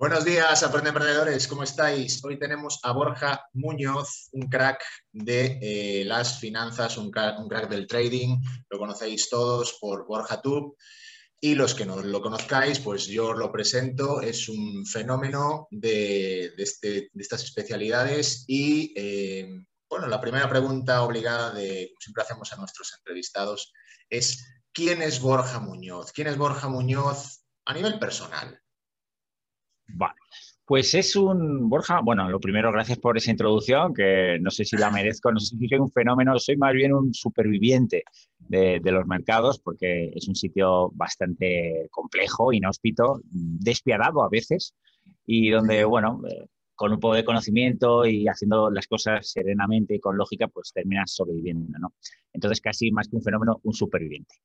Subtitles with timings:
[0.00, 2.24] Buenos días, emprendedores, ¿cómo estáis?
[2.24, 8.40] Hoy tenemos a Borja Muñoz, un crack de eh, las finanzas, un crack, del trading.
[8.70, 10.76] Lo conocéis todos por Borja Tube.
[11.40, 14.20] Y los que no lo conozcáis, pues yo os lo presento.
[14.20, 18.44] Es un fenómeno de, este, estas especialidades.
[18.46, 19.48] Y eh,
[19.90, 23.72] bueno, la primera pregunta obligada de, como siempre hacemos a nuestros entrevistados,
[24.08, 26.12] es ¿quién es Borja Muñoz?
[26.12, 28.62] ¿Quién es Borja Muñoz a nivel personal?
[29.88, 30.14] Vale.
[30.68, 34.76] Pues es un, Borja, bueno, lo primero, gracias por esa introducción, que no sé si
[34.76, 38.04] la merezco, no sé si soy un fenómeno, soy más bien un superviviente
[38.38, 44.74] de, los mercados, porque es un sitio bastante complejo, inhóspito, despiadado a veces,
[45.24, 46.46] y donde, bueno, eh,
[46.78, 51.10] con un poco de conocimiento y haciendo las cosas serenamente y con lógica, pues terminas
[51.12, 51.92] sobreviviendo, ¿no?
[52.32, 54.36] Entonces, casi más que un fenómeno, un superviviente.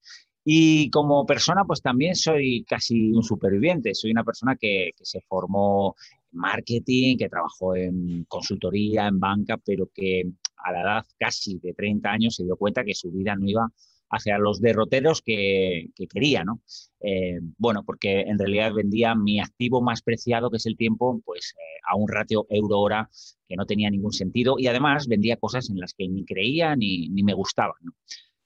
[0.43, 3.93] Y como persona, pues también soy casi un superviviente.
[3.93, 5.95] Soy una persona que, se formó
[6.31, 10.23] en marketing, que trabajó en consultoría, en banca, pero que
[10.57, 13.71] a la edad casi de 30 años se dio cuenta que su vida no iba
[14.09, 16.61] hacia los derroteros que, quería, ¿no?
[17.01, 21.55] Eh, bueno, porque en realidad vendía mi activo más preciado, que es el tiempo, pues
[21.57, 23.09] eh, a un ratio euro-hora
[23.47, 27.09] que no tenía ningún sentido y además vendía cosas en las que ni creía ni,
[27.09, 27.93] ni me gustaban, ¿no?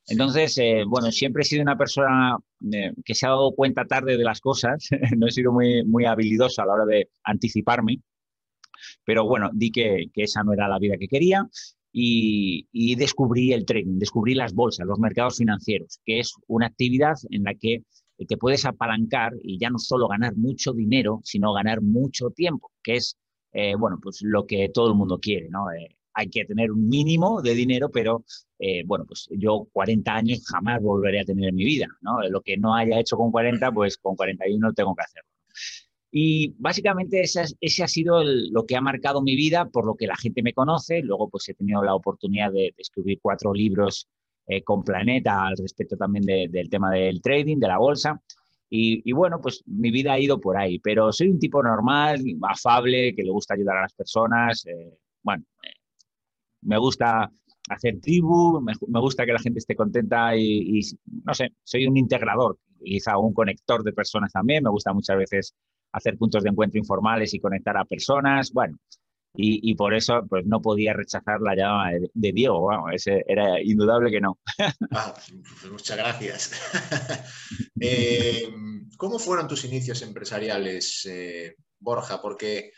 [0.09, 2.37] Entonces, eh, bueno, siempre he sido una persona
[3.03, 6.63] que se ha dado cuenta tarde de las cosas, no he sido muy, muy habilidosa
[6.63, 7.99] a la hora de anticiparme,
[9.03, 11.45] pero bueno, di que, que esa no era la vida que quería
[11.99, 17.43] y, descubrí el trading, descubrí las bolsas, los mercados financieros, que es una actividad en
[17.43, 17.83] la que
[18.27, 22.97] te puedes apalancar y ya no solo ganar mucho dinero, sino ganar mucho tiempo, que
[22.97, 23.17] es,
[23.51, 25.71] eh, bueno, pues lo que todo el mundo quiere, ¿no?
[25.71, 28.23] Eh, hay que tener un mínimo de dinero, pero
[28.59, 32.21] eh, bueno, pues yo 40 años jamás volveré a tener en mi vida, ¿no?
[32.29, 35.29] Lo que no haya hecho con 40, pues con 41 tengo que hacerlo.
[36.11, 40.15] Y básicamente ese, ha sido lo que ha marcado mi vida, por lo que la
[40.15, 41.01] gente me conoce.
[41.01, 44.07] Luego pues he tenido la oportunidad de, escribir cuatro libros
[44.47, 48.21] eh, con Planeta al respecto también del tema del trading, de la bolsa.
[48.69, 53.15] Y, bueno, pues mi vida ha ido por ahí, pero soy un tipo normal, afable,
[53.15, 54.65] que le gusta ayudar a las personas.
[54.65, 55.79] Eh, bueno, eh,
[56.63, 57.31] me gusta
[57.69, 60.81] hacer tribu, me, gusta que la gente esté contenta y, y,
[61.23, 64.63] no sé, soy un integrador, quizá un conector de personas también.
[64.63, 65.55] Me gusta muchas veces
[65.91, 68.77] hacer puntos de encuentro informales y conectar a personas, bueno,
[69.39, 74.09] y, por eso pues no podía rechazar la llamada de, Diego, bueno, ese era indudable
[74.09, 74.39] que no.
[74.91, 76.51] Ah, pues muchas gracias.
[77.79, 78.49] Eh,
[78.97, 82.19] ¿Cómo fueron tus inicios empresariales, eh, Borja?
[82.19, 82.71] Porque,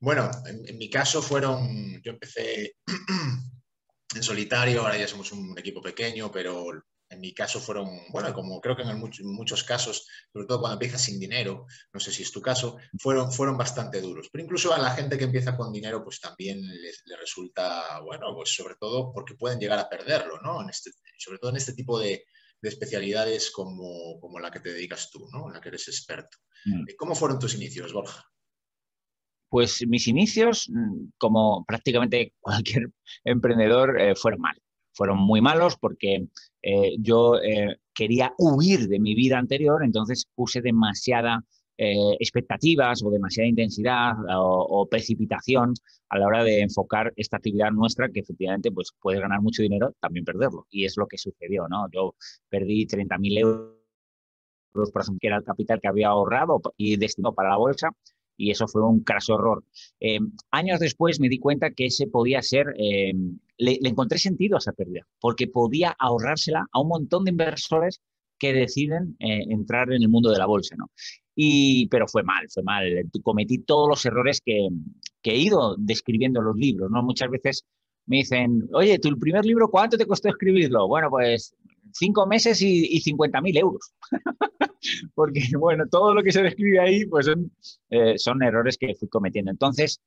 [0.00, 2.76] bueno, en, mi caso fueron, yo empecé
[4.14, 6.72] en solitario, ahora ya somos un equipo pequeño, pero
[7.12, 11.02] en mi caso fueron, bueno, como creo que en, muchos casos, sobre todo cuando empiezas
[11.02, 14.28] sin dinero, no sé si es tu caso, fueron, fueron bastante duros.
[14.32, 18.54] Pero incluso a la gente que empieza con dinero, pues también le resulta, bueno, pues
[18.54, 20.62] sobre todo porque pueden llegar a perderlo, ¿no?
[20.62, 22.24] En este, sobre todo en este tipo de,
[22.62, 25.48] especialidades como, como, la que te dedicas tú, ¿no?
[25.48, 26.38] En la que eres experto.
[26.64, 26.84] Mm.
[26.96, 28.24] ¿Cómo fueron tus inicios, Borja?
[29.48, 30.70] Pues mis inicios,
[31.18, 32.90] como prácticamente cualquier
[33.24, 34.56] emprendedor, eh, fueron mal
[34.94, 36.26] fueron muy malos porque
[36.62, 41.44] eh, yo eh, quería huir de mi vida anterior, entonces puse demasiada
[41.78, 45.74] eh, expectativas o demasiada intensidad o, precipitación
[46.10, 49.94] a la hora de enfocar esta actividad nuestra que efectivamente pues puedes ganar mucho dinero,
[50.00, 50.66] también perderlo.
[50.70, 51.88] Y es lo que sucedió, ¿no?
[51.90, 52.14] Yo
[52.48, 57.50] perdí 30.000 euros, por ejemplo, que era el capital que había ahorrado y destinado para
[57.50, 57.90] la bolsa
[58.36, 59.64] y eso fue un craso error.
[60.00, 60.18] Eh,
[60.50, 63.12] años después me di cuenta que ese podía ser, eh,
[63.62, 68.00] le, encontré sentido a esa pérdida, porque podía ahorrársela a un montón de inversores
[68.38, 70.90] que deciden eh, entrar en el mundo de la bolsa, ¿no?
[71.34, 72.84] Y, pero fue mal, fue mal.
[73.22, 74.68] Cometí todos los errores que,
[75.22, 77.02] he ido describiendo en los libros, ¿no?
[77.02, 77.64] Muchas veces
[78.06, 80.88] me dicen, oye, tu primer libro, ¿cuánto te costó escribirlo?
[80.88, 81.54] Bueno, pues
[81.92, 83.92] cinco meses y, y 50 mil euros.
[85.14, 87.28] porque bueno, todo lo que se describe ahí pues
[87.90, 89.50] eh, son, errores que fui cometiendo.
[89.50, 90.00] Entonces,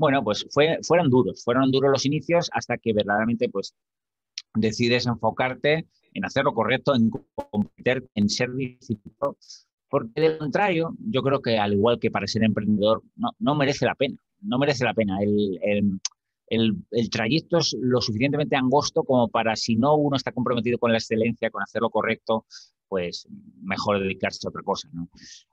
[0.00, 3.74] bueno, pues fue, fueron duros, fueron duros los inicios hasta que verdaderamente pues
[4.54, 9.36] decides enfocarte en hacer lo correcto, en competir, en ser disciplinado,
[9.90, 13.02] porque de contrario, yo creo que al igual que para ser emprendedor,
[13.38, 15.18] no, merece la pena, no merece la pena.
[15.20, 16.00] El,
[16.48, 20.98] el, trayecto es lo suficientemente angosto como para, si no uno está comprometido con la
[20.98, 22.46] excelencia, con hacer lo correcto,
[22.90, 23.28] pues
[23.62, 25.08] mejor dedicarse a otra cosa, ¿no?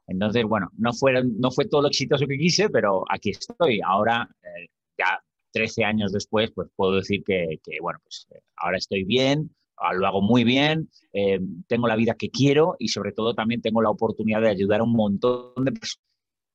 [0.08, 0.90] Entonces, bueno, no,
[1.38, 3.80] no fue todo lo exitoso que quise, pero aquí estoy.
[3.86, 4.68] Ahora, eh,
[4.98, 9.94] ya 13 años después, pues puedo decir que, bueno, pues eh, ahora estoy bien, ah,
[9.94, 13.84] lo hago muy bien, eh, tengo la vida que quiero y sobre todo también tengo
[13.84, 16.02] la oportunidad de ayudar a un montón de personas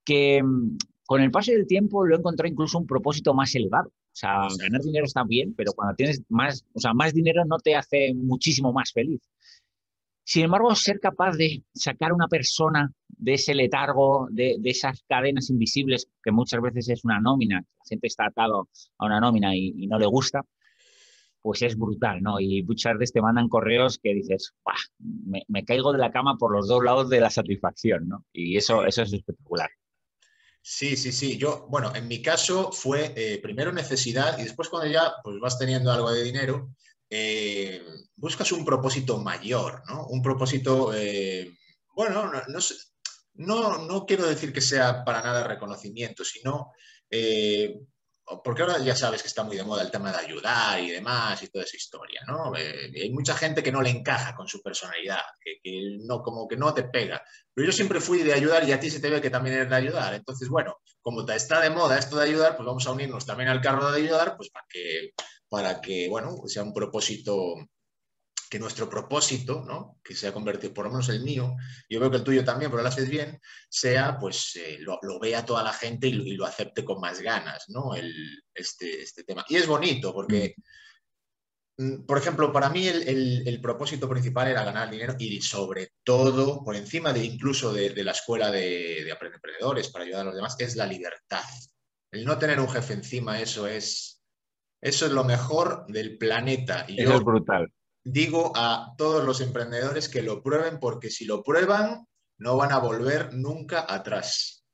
[0.05, 0.43] que,
[1.07, 3.89] con el paso del tiempo lo he encontrado incluso un propósito más elevado.
[3.89, 7.59] O sea, ganar dinero está bien, pero cuando tienes más, o sea, más dinero no
[7.59, 9.23] te hace muchísimo más feliz.
[10.33, 15.51] Sin embargo, ser capaz de sacar a una persona de ese letargo, de, esas cadenas
[15.51, 19.87] invisibles, que muchas veces es una nómina, la gente está atado a una nómina y,
[19.87, 20.41] no le gusta,
[21.43, 22.41] pues es brutal, ¿no?
[22.41, 24.55] Y muchas veces te mandan correos que dices,
[24.99, 28.25] me, me, caigo de la cama por los dos lados de la satisfacción, ¿no?
[28.33, 29.69] Y eso, eso es espectacular.
[30.63, 31.37] Sí, sí, sí.
[31.37, 35.59] Yo, bueno, en mi caso fue eh, primero necesidad y después cuando ya pues, vas
[35.59, 36.71] teniendo algo de dinero,
[37.15, 37.83] eh,
[38.17, 40.07] buscas un propósito mayor, ¿no?
[40.07, 41.53] Un propósito, eh,
[41.95, 42.59] bueno, no,
[43.35, 46.73] no, no, quiero decir que sea para nada reconocimiento, sino
[48.43, 51.43] porque ahora ya sabes que está muy de moda el tema de ayudar y demás
[51.43, 52.57] y toda esa historia, ¿no?
[52.57, 56.57] Eh, hay mucha gente que no le encaja con su personalidad, que, no, como que
[56.57, 57.23] no te pega.
[57.53, 59.71] Pero yo siempre fui de ayudar y a ti se te ve que también eres
[59.71, 60.15] de ayudar.
[60.15, 63.61] Entonces, bueno, como está de moda esto de ayudar, pues vamos a unirnos también al
[63.61, 65.13] carro de ayudar, pues para que,
[65.53, 67.57] para que bueno, sea un propósito
[68.49, 69.99] que nuestro propósito, ¿no?
[70.03, 71.57] que se ha convertido, por lo menos el mío,
[71.91, 73.39] yo veo que el tuyo también, pero lo haces bien,
[73.69, 77.95] sea, pues eh, lo, vea toda la gente y lo, acepte con más ganas, ¿no?
[77.95, 78.15] El,
[78.55, 79.45] este, este tema.
[79.47, 80.55] Y es bonito porque,
[81.77, 81.85] mm.
[81.85, 86.77] Mm, por ejemplo, para mí el, propósito principal era ganar dinero y sobre todo, por
[86.77, 90.77] encima de incluso de, la escuela de, de emprendedores para ayudar a los demás, es
[90.77, 91.45] la libertad.
[92.11, 94.22] El no tener un jefe encima, eso es,
[94.83, 96.85] eso es lo mejor del planeta.
[96.87, 97.73] Y eso es brutal
[98.05, 102.07] digo a todos los emprendedores que lo prueben porque si lo prueban
[102.39, 104.65] no van a volver nunca atrás.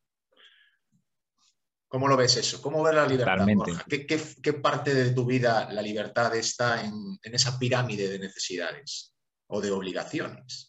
[1.86, 2.60] ¿Cómo lo ves eso?
[2.60, 3.46] ¿Cómo ves la libertad?
[3.88, 9.14] ¿Qué, parte de tu vida la libertad está en, esa pirámide de necesidades
[9.46, 10.67] o de obligaciones?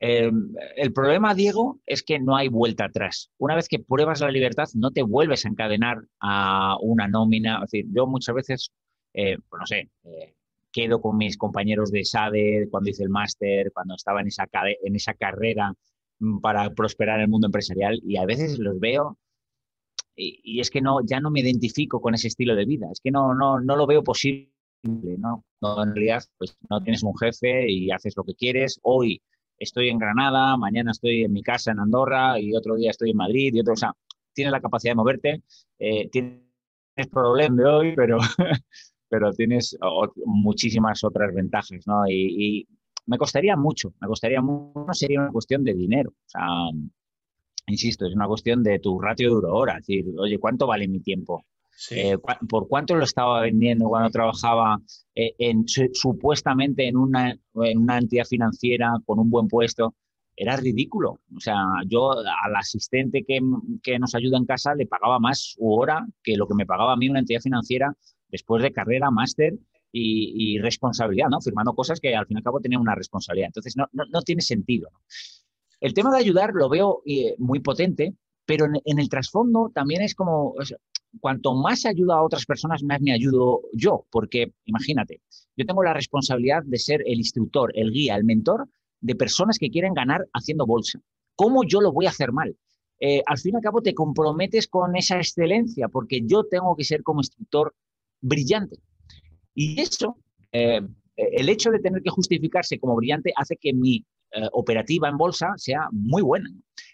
[0.00, 3.30] Em, el problema, Diego, es que no hay vuelta atrás.
[3.38, 7.56] Una vez que pruebas la libertad, no te vuelves a encadenar a una nómina.
[7.56, 8.72] Es decir, yo muchas veces
[9.14, 10.34] eh, pues no sé, eh,
[10.72, 14.48] quedo con mis compañeros de SADE cuando hice el máster, cuando estaba en esa,
[14.82, 15.72] en esa carrera
[16.18, 19.16] mm, para prosperar en el mundo empresarial y a veces los veo
[20.16, 23.10] y, es que no, ya no me identifico con ese estilo de vida, es que
[23.10, 24.48] no, no, no lo veo posible,
[24.82, 25.44] ¿no?
[25.60, 25.82] ¿no?
[25.82, 28.78] En realidad, pues no tienes un jefe y haces lo que quieres.
[28.82, 29.22] Hoy
[29.58, 33.16] estoy en Granada, mañana estoy en mi casa en Andorra y otro día estoy en
[33.16, 33.92] Madrid y otro, o sea,
[34.32, 35.42] tienes la capacidad de moverte,
[35.78, 36.42] eh, tienes
[37.10, 38.18] problemas de hoy, pero
[39.08, 39.78] pero tienes
[40.24, 42.04] muchísimas otras ventajas, ¿no?
[42.08, 42.66] Y,
[43.06, 46.48] me costaría mucho, me costaría mucho, no sería una cuestión de dinero, o sea,
[47.66, 51.00] insisto, es una cuestión de tu ratio de hora, es decir, oye, ¿cuánto vale mi
[51.00, 51.44] tiempo?
[51.90, 52.16] Eh,
[52.48, 54.78] ¿Por cuánto lo estaba vendiendo cuando trabajaba
[55.14, 59.94] eh, en, supuestamente en una, en una entidad financiera con un buen puesto?
[60.36, 61.20] Era ridículo.
[61.36, 61.56] O sea,
[61.86, 63.40] yo al asistente que,
[63.82, 66.96] que, nos ayuda en casa le pagaba más hora que lo que me pagaba a
[66.96, 67.94] mí una entidad financiera
[68.28, 69.54] después de carrera, máster
[69.96, 71.40] y, responsabilidad, ¿no?
[71.40, 73.48] Firmando cosas que al fin y al cabo tenían una responsabilidad.
[73.48, 74.90] Entonces, no, no, tiene sentido.
[75.80, 80.14] El tema de ayudar lo veo eh, muy potente, pero en, el trasfondo también es
[80.14, 80.54] como,
[81.20, 85.20] cuanto más ayuda a otras personas, más me ayudo yo, porque imagínate,
[85.56, 88.68] yo tengo la responsabilidad de ser el instructor, el guía, el mentor
[89.00, 91.00] de personas que quieren ganar haciendo bolsa.
[91.36, 92.56] ¿Cómo yo lo voy a hacer mal?
[93.00, 96.84] Eh, al fin y al cabo te comprometes con esa excelencia, porque yo tengo que
[96.84, 97.74] ser como instructor
[98.20, 98.78] brillante.
[99.54, 100.16] Y eso,
[100.52, 100.80] eh,
[101.16, 105.52] el hecho de tener que justificarse como brillante hace que mi eh, operativa en bolsa
[105.56, 106.50] sea muy buena.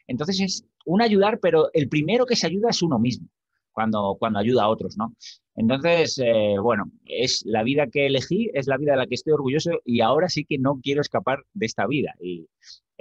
[0.07, 3.29] Entonces es un ayudar, pero el primero que se ayuda es uno mismo
[3.73, 5.15] cuando, cuando ayuda a otros, ¿no?
[5.55, 9.33] Entonces, eh, bueno, es la vida que elegí, es la vida de la que estoy
[9.33, 12.15] orgulloso y ahora sí que no quiero escapar de esta vida.
[12.21, 12.49] Y,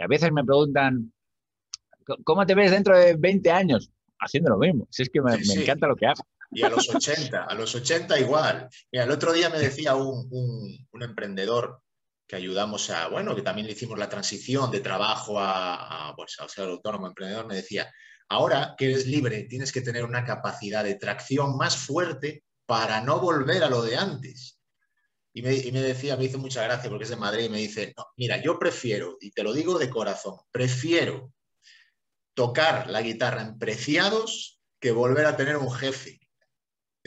[0.01, 1.13] a veces me preguntan,
[2.23, 3.91] ¿cómo te ves dentro de 20 años?
[4.19, 4.87] Haciendo lo mismo.
[4.89, 6.21] Si es que me, me encanta lo que hago.
[6.51, 8.67] Y a los 80, a los 80 igual.
[8.91, 10.27] Mira, el otro día me decía un,
[10.91, 11.81] un, emprendedor
[12.27, 16.67] que ayudamos a, bueno, que también le hicimos la transición de trabajo a, pues, ser
[16.67, 17.91] autónomo emprendedor, me decía,
[18.29, 23.19] ahora que eres libre, tienes que tener una capacidad de tracción más fuerte para no
[23.19, 24.59] volver a lo de antes.
[25.33, 27.59] Y me, y me, decía, me hizo mucha gracia porque es de Madrid y me
[27.59, 31.33] dice, no, mira, yo prefiero, y te lo digo de corazón, prefiero
[32.33, 36.19] tocar la guitarra en preciados que volver a tener un jefe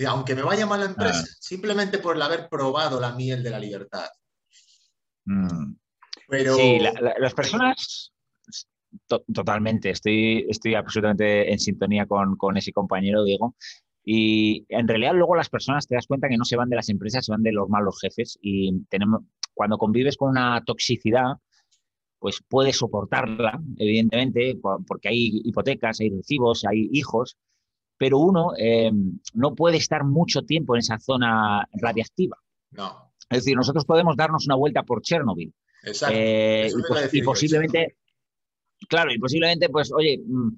[0.07, 1.37] aunque me vaya mal la empresa, ah.
[1.41, 4.09] simplemente por el haber probado la miel de la libertad.
[5.25, 5.75] Mm.
[6.29, 6.57] Pero...
[6.57, 8.13] Sí, las personas,
[9.07, 13.55] totalmente, estoy, estoy absolutamente en sintonía con, con, ese compañero, Diego.
[14.05, 16.89] Y en realidad luego las personas te das cuenta que no se van de las
[16.89, 18.39] empresas, se van de los malos jefes.
[18.43, 19.23] Y tenemos,
[19.55, 21.37] cuando convives con una toxicidad,
[22.19, 24.57] pues puede soportarla, evidentemente,
[24.87, 27.37] porque hay hipotecas, hay recibos, hay hijos,
[27.99, 28.93] pero uno eh,
[29.35, 32.37] no puede estar mucho tiempo en esa zona radiactiva.
[32.71, 33.13] No.
[33.29, 35.53] Es decir, nosotros podemos darnos una vuelta por Chernobyl.
[35.85, 36.15] Exacto.
[36.17, 36.71] Eh,
[37.13, 37.97] y, posiblemente,
[38.89, 40.51] claro, y posiblemente, pues, oye, mm,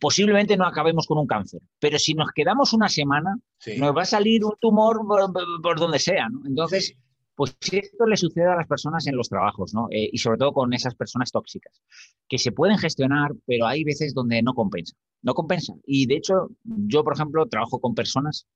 [0.00, 3.36] posiblemente no acabemos con un cáncer, pero si nos quedamos una semana,
[3.78, 5.00] nos va a salir un tumor
[5.62, 6.42] por, donde sea, ¿no?
[6.46, 6.96] Entonces,
[7.34, 9.86] pues esto le sucede a las personas en los trabajos, ¿no?
[9.90, 11.80] Eh, y sobre todo con esas personas tóxicas,
[12.28, 15.72] que se pueden gestionar, pero hay veces donde no compensa, no compensa.
[15.86, 18.46] Y de hecho, yo, por ejemplo, trabajo con personas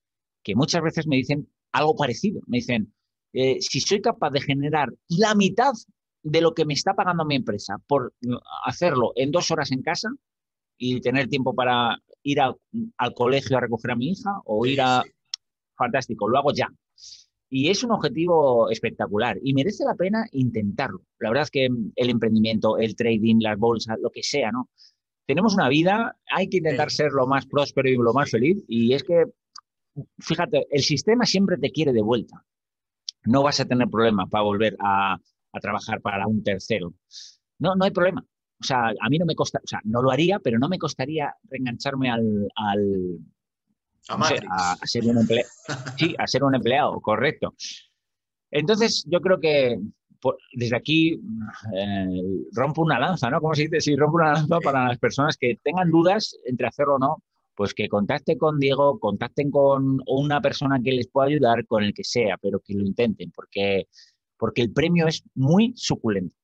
[0.42, 2.40] que muchas veces me dicen algo parecido.
[2.46, 2.92] Me dicen,
[3.32, 5.72] eh, si soy capaz de generar la mitad
[6.26, 8.12] de lo que me está pagando mi empresa por
[8.64, 10.08] hacerlo en dos horas en casa
[10.76, 15.04] y tener tiempo para ir al colegio a recoger a mi hija o ir a...
[15.76, 16.68] Fantástico, lo hago ya.
[17.48, 21.02] Y es un objetivo espectacular y merece la pena intentarlo.
[21.20, 24.68] La verdad es que el emprendimiento, el trading, las bolsas, lo que sea, ¿no?
[25.26, 28.64] Tenemos una vida, hay que intentar ser lo más próspero y lo más feliz.
[28.66, 29.26] Y es que,
[30.18, 32.44] fíjate, el sistema siempre te quiere de vuelta.
[33.24, 35.18] No vas a tener problema para volver a,
[35.60, 36.94] trabajar para un tercero.
[37.58, 38.24] No, no hay problema.
[38.60, 40.78] O sea, a mí no me costa, o sea, no lo haría, pero no me
[40.78, 42.48] costaría reengancharme al,
[44.08, 45.48] a, ser un empleado.
[45.98, 47.54] Sí, a ser un empleado, correcto.
[48.50, 49.78] Entonces, yo creo que
[50.52, 52.22] desde aquí eh,
[52.52, 53.40] rompo una lanza, ¿no?
[53.40, 53.80] ¿Cómo se dice?
[53.80, 57.22] Sí, rompo una lanza para las personas que tengan dudas entre hacerlo o no,
[57.54, 61.94] pues que contacten con Diego, contacten con una persona que les pueda ayudar, con el
[61.94, 63.88] que sea, pero que lo intenten, porque,
[64.36, 66.34] porque el premio es muy suculento.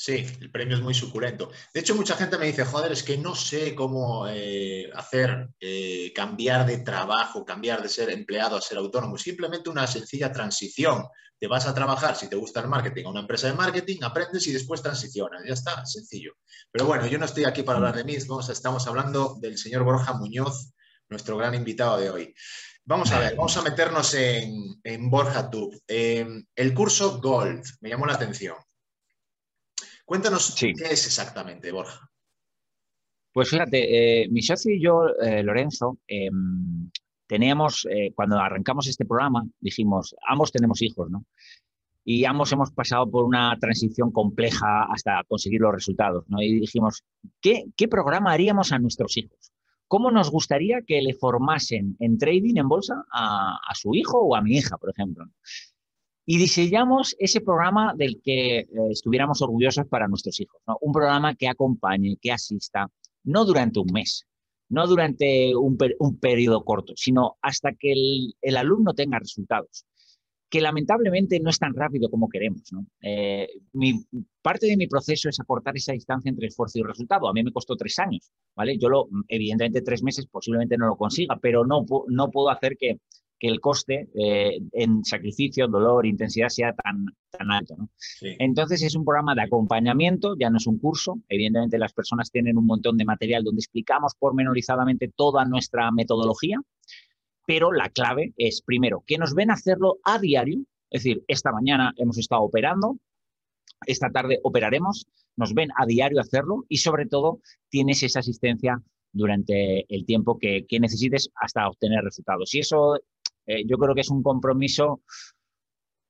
[0.00, 1.50] Sí, el premio es muy suculento.
[1.74, 6.12] De hecho, mucha gente me dice, joder, es que no sé cómo eh, hacer eh,
[6.14, 9.18] cambiar de trabajo, cambiar de ser empleado a ser autónomo.
[9.18, 11.04] Simplemente una sencilla transición.
[11.40, 14.46] Te vas a trabajar, si te gusta el marketing, a una empresa de marketing, aprendes
[14.46, 15.42] y después transicionas.
[15.44, 16.34] Ya está, sencillo.
[16.70, 20.12] Pero bueno, yo no estoy aquí para hablar de mí, estamos hablando del señor Borja
[20.12, 20.74] Muñoz,
[21.08, 22.34] nuestro gran invitado de hoy.
[22.88, 25.78] Vamos a ver, vamos a meternos en, en Borja Tube.
[25.86, 26.26] Eh,
[26.56, 28.56] el curso Gold me llamó la atención.
[30.06, 32.10] Cuéntanos qué es exactamente, Borja.
[33.30, 36.90] Pues fíjate, eh, mi socio y yo, eh, Lorenzo, em,
[37.26, 41.26] teníamos, eh, cuando arrancamos este programa, dijimos, ambos tenemos hijos, ¿no?
[42.06, 46.40] Y ambos hemos pasado por una transición compleja hasta conseguir los resultados, ¿no?
[46.40, 47.04] Y dijimos,
[47.42, 49.52] ¿qué, programa haríamos a nuestros hijos?
[49.88, 54.36] ¿Cómo nos gustaría que le formasen en trading, en bolsa, a, a su hijo o
[54.36, 55.24] a mi hija, por ejemplo?
[56.30, 60.60] y diseñamos ese programa del que eh, estuviéramos orgullosos para nuestros hijos.
[60.82, 62.86] Un programa que acompañe, que asista,
[63.24, 64.26] no durante un mes,
[64.68, 65.78] no durante un,
[66.20, 67.94] periodo corto, sino hasta que
[68.42, 69.86] el, alumno tenga resultados,
[70.50, 72.62] que lamentablemente no es tan rápido como queremos.
[73.02, 73.48] Eh,
[74.40, 77.28] parte de mi proceso es aportar esa distancia entre esfuerzo y resultado.
[77.28, 78.78] A mí me costó tres años, ¿vale?
[78.78, 82.98] Yo lo, evidentemente tres meses posiblemente no lo consiga, pero no, no puedo hacer que
[83.38, 87.76] que el coste eh, en sacrificio, dolor, intensidad sea tan, tan alto.
[88.20, 91.20] Entonces es un programa de acompañamiento, ya no es un curso.
[91.28, 96.60] Evidentemente las personas tienen un montón de material donde explicamos pormenorizadamente toda nuestra metodología,
[97.48, 101.94] pero la clave es, primero, que nos ven hacerlo a diario, es decir, esta mañana
[101.96, 102.98] hemos estado operando,
[103.86, 107.40] esta tarde operaremos, nos ven a diario hacerlo y sobre todo
[107.70, 112.54] tienes esa asistencia durante el tiempo que, necesites hasta obtener resultados.
[112.54, 112.96] Y eso
[113.46, 115.00] eh, yo creo que es un compromiso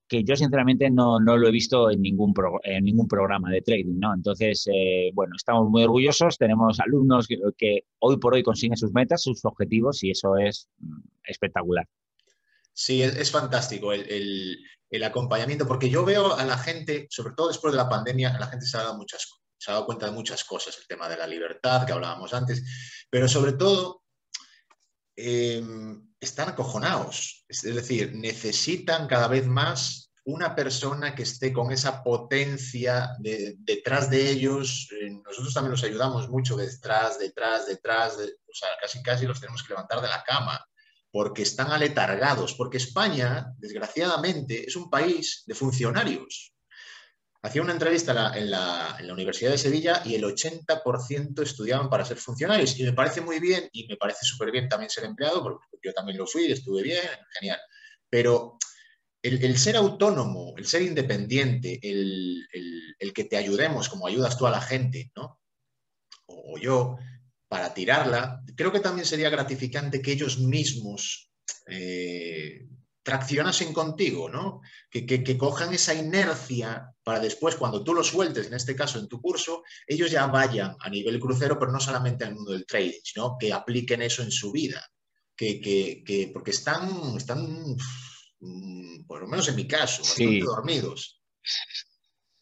[0.09, 2.35] que yo sinceramente no, lo he visto en ningún,
[2.65, 4.15] en ningún programa de trading, ¿no?
[4.15, 9.23] Entonces, eh, bueno, estamos muy orgullosos, tenemos alumnos que, hoy por hoy consiguen sus metas,
[9.23, 11.87] sus objetivos y eso es mm, espectacular.
[12.73, 14.59] Sí, es, fantástico el,
[15.05, 18.67] acompañamiento, porque yo veo a la gente, sobre todo después de la pandemia, la gente
[18.67, 21.27] se ha dado, muchas, se ha dado cuenta de muchas cosas, el tema de la
[21.27, 24.03] libertad que hablábamos antes, pero sobre todo
[25.21, 27.45] Em, están acojonados.
[27.49, 34.31] Es decir, necesitan cada vez más una persona que esté con esa potencia detrás de
[34.31, 34.89] ellos.
[34.93, 38.15] Eh, nosotros también los ayudamos mucho detrás, detrás, detrás.
[38.15, 40.63] o sea, casi, casi los tenemos que levantar de la cama
[41.11, 46.53] porque están aletargados, porque España, desgraciadamente, es un país de funcionarios
[47.43, 52.79] hacía una entrevista en la, Universidad de Sevilla y el 80% estudiaban para ser funcionarios.
[52.79, 55.93] Y me parece muy bien y me parece súper bien también ser empleado, porque yo
[55.93, 57.03] también lo fui, estuve bien,
[57.39, 57.59] genial.
[58.09, 58.59] Pero
[59.23, 62.47] el, ser autónomo, el ser independiente, el,
[63.15, 65.41] que te ayudemos como ayudas tú a la gente, ¿no?
[66.27, 66.97] O, yo,
[67.49, 71.31] para tirarla, creo que también sería gratificante que ellos mismos...
[71.67, 72.67] Eh,
[73.09, 74.61] traccionasen contigo, ¿no?
[74.91, 79.09] Que, que, cojan esa inercia para después, cuando tú lo sueltes, en este caso en
[79.09, 83.01] tu curso, ellos ya vayan a nivel crucero, pero no solamente al mundo del trading,
[83.03, 84.87] sino que apliquen eso en su vida.
[85.35, 87.77] Que, que porque están, están,
[88.41, 91.23] mm, por lo menos en mi caso, bastante dormidos.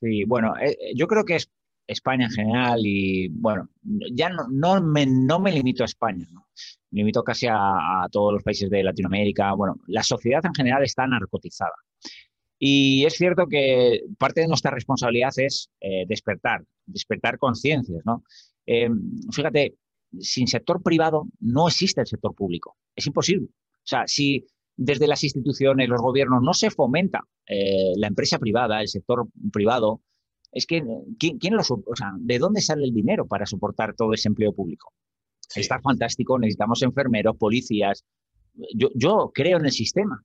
[0.01, 1.49] Sí, bueno, eh, yo creo que es
[1.87, 3.69] España en general y, bueno,
[4.13, 6.49] ya no, no, me, no me limito a España, ¿no?
[6.91, 9.53] me limito casi a, todos los países de Latinoamérica.
[9.55, 11.75] Bueno, la sociedad en general está narcotizada.
[12.59, 18.23] Y es cierto que parte de nuestra responsabilidad es eh, despertar, despertar conciencias, ¿no?
[18.65, 18.89] Eh,
[19.31, 19.77] fíjate,
[20.19, 22.77] sin sector privado no existe el sector público.
[22.95, 23.49] Es imposible.
[23.49, 28.81] O sea, si desde las instituciones, los gobiernos, no se fomenta eh, la empresa privada,
[28.81, 30.01] el sector privado,
[30.57, 30.83] es que,
[31.19, 34.91] ¿quién, lo, o sea, ¿de dónde sale el dinero para soportar todo ese empleo público?
[35.55, 38.05] Está fantástico, necesitamos enfermeros, policías.
[38.75, 40.25] Yo, yo, creo en el sistema,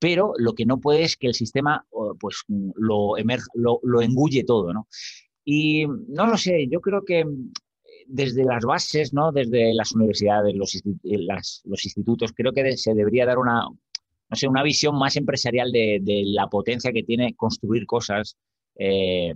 [0.00, 1.86] pero lo que no puede es que el sistema
[2.18, 3.14] pues, lo,
[3.54, 4.88] lo, lo engulle todo, ¿no?
[5.44, 7.24] Y no lo sé, yo creo que
[8.08, 9.30] desde las bases, ¿no?
[9.30, 10.80] desde las universidades, los,
[11.64, 16.00] los institutos, creo que se debería dar una, no sé, una visión más empresarial de,
[16.02, 18.36] de la potencia que tiene construir cosas,
[18.76, 19.34] eh,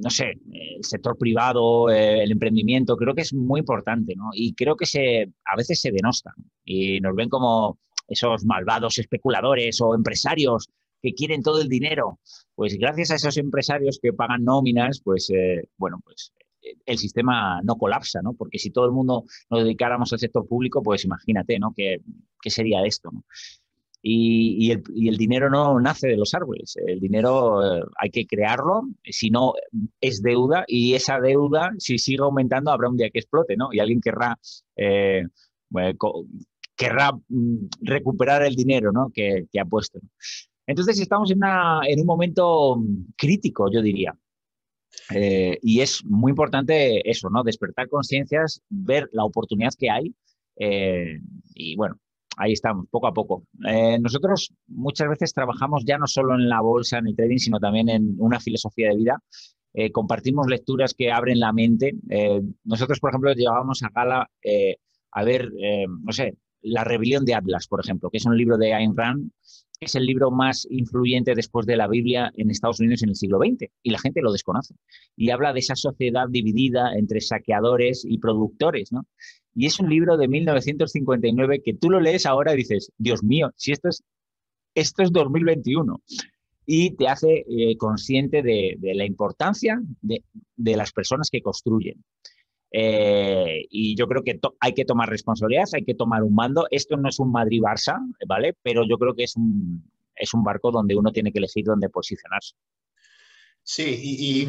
[0.00, 4.30] no sé, el sector privado, eh, el emprendimiento, creo que es muy importante, ¿no?
[4.32, 6.34] Y creo que se, a veces se denostan
[6.64, 10.68] y nos ven como esos malvados especuladores o empresarios
[11.02, 12.18] que quieren todo el dinero.
[12.54, 16.32] Pues gracias a esos empresarios que pagan nóminas, pues eh, bueno, pues
[16.86, 18.32] el sistema no colapsa, ¿no?
[18.34, 21.72] Porque si todo el mundo nos dedicáramos al sector público, pues imagínate, ¿no?
[21.76, 22.00] ¿Qué,
[22.40, 23.10] qué sería esto?
[24.02, 26.76] Y, el, dinero no nace de los árboles.
[26.76, 29.54] El dinero eh, hay que crearlo, si no
[30.00, 33.68] es deuda y esa deuda, si sigue aumentando, habrá un día que explote, ¿no?
[33.72, 34.38] Y alguien querrá,
[34.76, 35.24] eh,
[36.76, 39.10] querrá mm, recuperar el dinero ¿no?
[39.12, 40.00] que, ha puesto.
[40.66, 42.82] Entonces estamos en, en, un momento
[43.16, 44.16] crítico, yo diría.
[45.14, 47.42] Eh, y es muy importante eso, ¿no?
[47.42, 50.14] Despertar conciencias, ver la oportunidad que hay.
[51.54, 51.96] y bueno,
[52.40, 53.44] ahí estamos, poco a poco.
[53.68, 57.60] Eh, nosotros muchas veces trabajamos ya no solo en la bolsa, en el trading, sino
[57.60, 59.22] también en una filosofía de vida.
[59.74, 61.92] Eh, compartimos lecturas que abren la mente.
[62.08, 64.28] Eh, nosotros, por ejemplo, llevábamos a Gala
[65.12, 65.50] a ver,
[65.88, 69.30] no sé, La rebelión de Atlas, por ejemplo, que es un libro de Ayn Rand,
[69.80, 73.38] es el libro más influyente después de la Biblia en Estados Unidos en el siglo
[73.38, 74.74] XX y la gente lo desconoce.
[75.16, 79.06] Y habla de esa sociedad dividida entre saqueadores y productores, ¿no?
[79.54, 83.52] Y es un libro de 1959 que tú lo lees ahora y dices, Dios mío,
[83.56, 84.02] si esto es,
[84.74, 86.00] esto es 2021.
[86.66, 90.22] Y te hace eh, consciente de, la importancia de,
[90.76, 92.04] las personas que construyen.
[92.72, 96.66] Eh, y yo creo que hay que tomar responsabilidad, hay que tomar un mando.
[96.70, 98.56] Esto no es un Madrid-Barça, ¿vale?
[98.62, 101.88] Pero yo creo que es un, es un barco donde uno tiene que elegir dónde
[101.88, 102.54] posicionarse.
[103.62, 104.48] Sí, y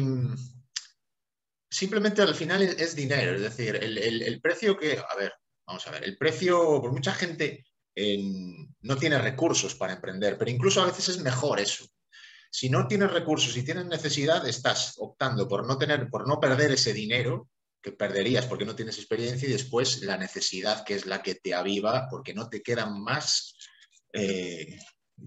[1.70, 5.32] simplemente al final es, dinero, es decir, el, precio que, a ver,
[5.66, 10.80] vamos a ver, el precio, por mucha gente no tiene recursos para emprender, pero incluso
[10.80, 11.84] a veces es mejor eso.
[12.50, 16.72] Si no tienes recursos y tienes necesidad, estás optando por no tener, por no perder
[16.72, 17.48] ese dinero
[17.82, 21.54] que perderías porque no tienes experiencia y después la necesidad que es la que te
[21.54, 23.56] aviva porque no te quedan más,
[24.12, 24.78] eh,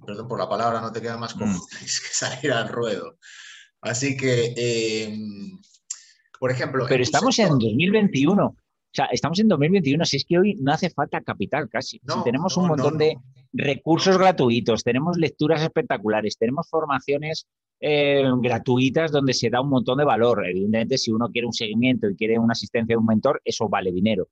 [0.05, 1.39] perdón por la palabra, no te queda más mm.
[1.79, 3.17] que salir al ruedo.
[3.81, 5.13] Así que eh,
[6.39, 6.85] por ejemplo.
[6.87, 8.55] Pero estamos en 2021.
[8.95, 10.05] O sea, estamos en 2021.
[10.05, 11.99] Si es que hoy no hace falta capital casi.
[12.23, 13.17] tenemos un montón de
[13.51, 17.45] recursos gratuitos, tenemos lecturas espectaculares, tenemos formaciones
[17.81, 20.47] eh, gratuitas donde se da un montón de valor.
[20.47, 23.91] Evidentemente, si uno quiere un seguimiento y quiere una asistencia de un mentor, eso vale
[23.91, 24.29] dinero.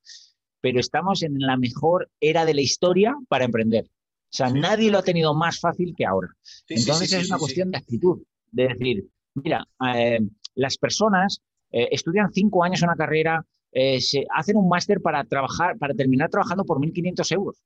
[0.62, 3.84] Pero estamos en la mejor era de la historia para emprender.
[3.84, 6.28] O sea, nadie lo ha tenido más fácil que ahora.
[6.68, 10.20] Entonces es una cuestión de actitud, de decir, mira, eh,
[10.54, 13.44] las personas eh, estudian cinco años una carrera,
[13.76, 17.60] eh, se hacen un máster para trabajar, para terminar trabajando por 1.500 euros.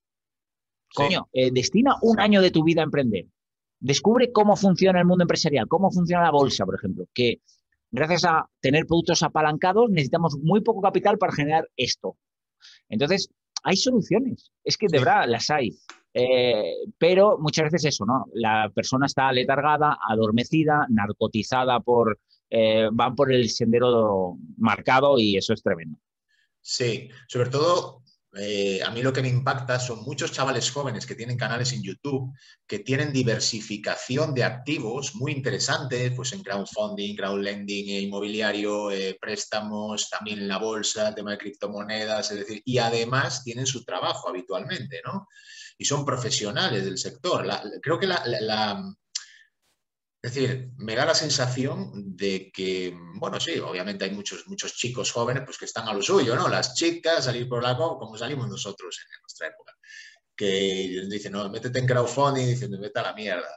[0.95, 3.27] Coño, eh, destina un año de tu vida a emprender.
[3.79, 7.43] Descubre cómo funciona el mundo empresarial, cómo funciona la bolsa, por ejemplo, que
[7.91, 12.17] gracias a tener productos apalancados necesitamos muy poco capital para generar esto.
[12.89, 13.29] Entonces,
[13.63, 15.77] hay soluciones, es que de verdad las hay.
[16.97, 18.25] pero muchas veces eso, ¿no?
[18.33, 22.19] La persona está letargada, adormecida, narcotizada por
[22.51, 25.99] eh, van por el sendero marcado y eso es tremendo.
[26.61, 28.03] Sí, sobre todo
[28.37, 31.83] eh, a mí lo que me impacta son muchos chavales jóvenes que tienen canales en
[31.83, 32.33] YouTube,
[32.67, 38.89] que tienen diversificación de activos muy interesantes, pues en crowdfunding, crowdlending, eh, inmobiliario,
[39.21, 44.29] préstamos, también en la bolsa, tema de criptomonedas, es decir, y además tienen su trabajo
[44.29, 45.27] habitualmente, ¿no?
[45.79, 47.47] Y son profesionales del sector.
[47.83, 48.83] creo que la,
[50.21, 55.13] es decir, me da la sensación de que, bueno, sí, obviamente hay muchos, muchos chicos
[55.13, 56.49] jóvenes pues, que están a lo suyo, ¿no?
[56.49, 59.75] Las chicas, salir por la como salimos nosotros en nuestra época,
[60.37, 63.49] que dicen, no, métete en crowdfunding, dicen, vete a la mierda.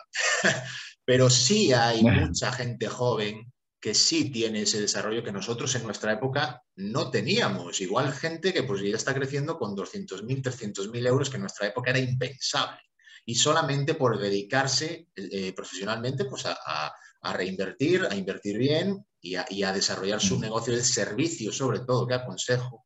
[1.03, 6.13] Pero sí hay mucha gente joven que sí tiene ese desarrollo que nosotros en nuestra
[6.13, 7.81] época no teníamos.
[7.81, 11.89] Igual gente que pues ya está creciendo con 200.000, 300.000 euros, que en nuestra época
[11.89, 12.79] era impensable
[13.25, 16.93] y solamente por dedicarse eh, profesionalmente pues a,
[17.33, 22.85] reinvertir, a invertir bien y a, desarrollar su negocio de servicio, sobre todo, que aconsejo,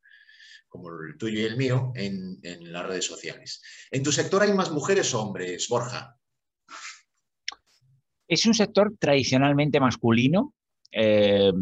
[0.68, 2.38] como el tuyo y el mío, en,
[2.70, 3.62] las redes sociales.
[3.90, 6.18] ¿En tu sector hay más mujeres o hombres, Borja?
[8.28, 10.52] Es un sector tradicionalmente masculino,
[10.92, 11.52] eh,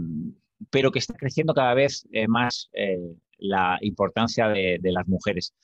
[0.71, 2.71] pero que está creciendo cada vez eh, más
[3.39, 5.55] la importancia de, de, las mujeres.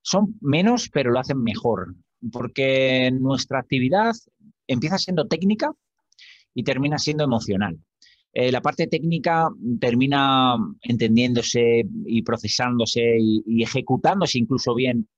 [0.00, 1.94] Son menos, pero lo hacen mejor
[2.32, 4.12] porque nuestra actividad
[4.66, 5.72] empieza siendo técnica
[6.54, 7.78] y termina siendo emocional.
[8.32, 9.48] Eh, la parte técnica
[9.80, 15.08] termina entendiéndose y procesándose y, ejecutándose incluso bien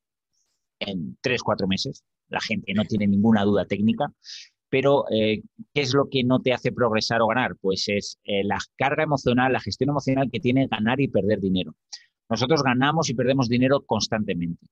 [0.81, 2.05] en tres, cuatro meses.
[2.29, 4.13] La gente no tiene ninguna duda técnica.
[4.69, 5.43] Pero, eh,
[5.73, 7.57] ¿qué es lo que no te hace progresar o ganar?
[7.61, 11.75] Pues es eh, la carga emocional, la gestión emocional que tiene ganar y perder dinero.
[12.29, 14.67] Nosotros ganamos y perdemos dinero constantemente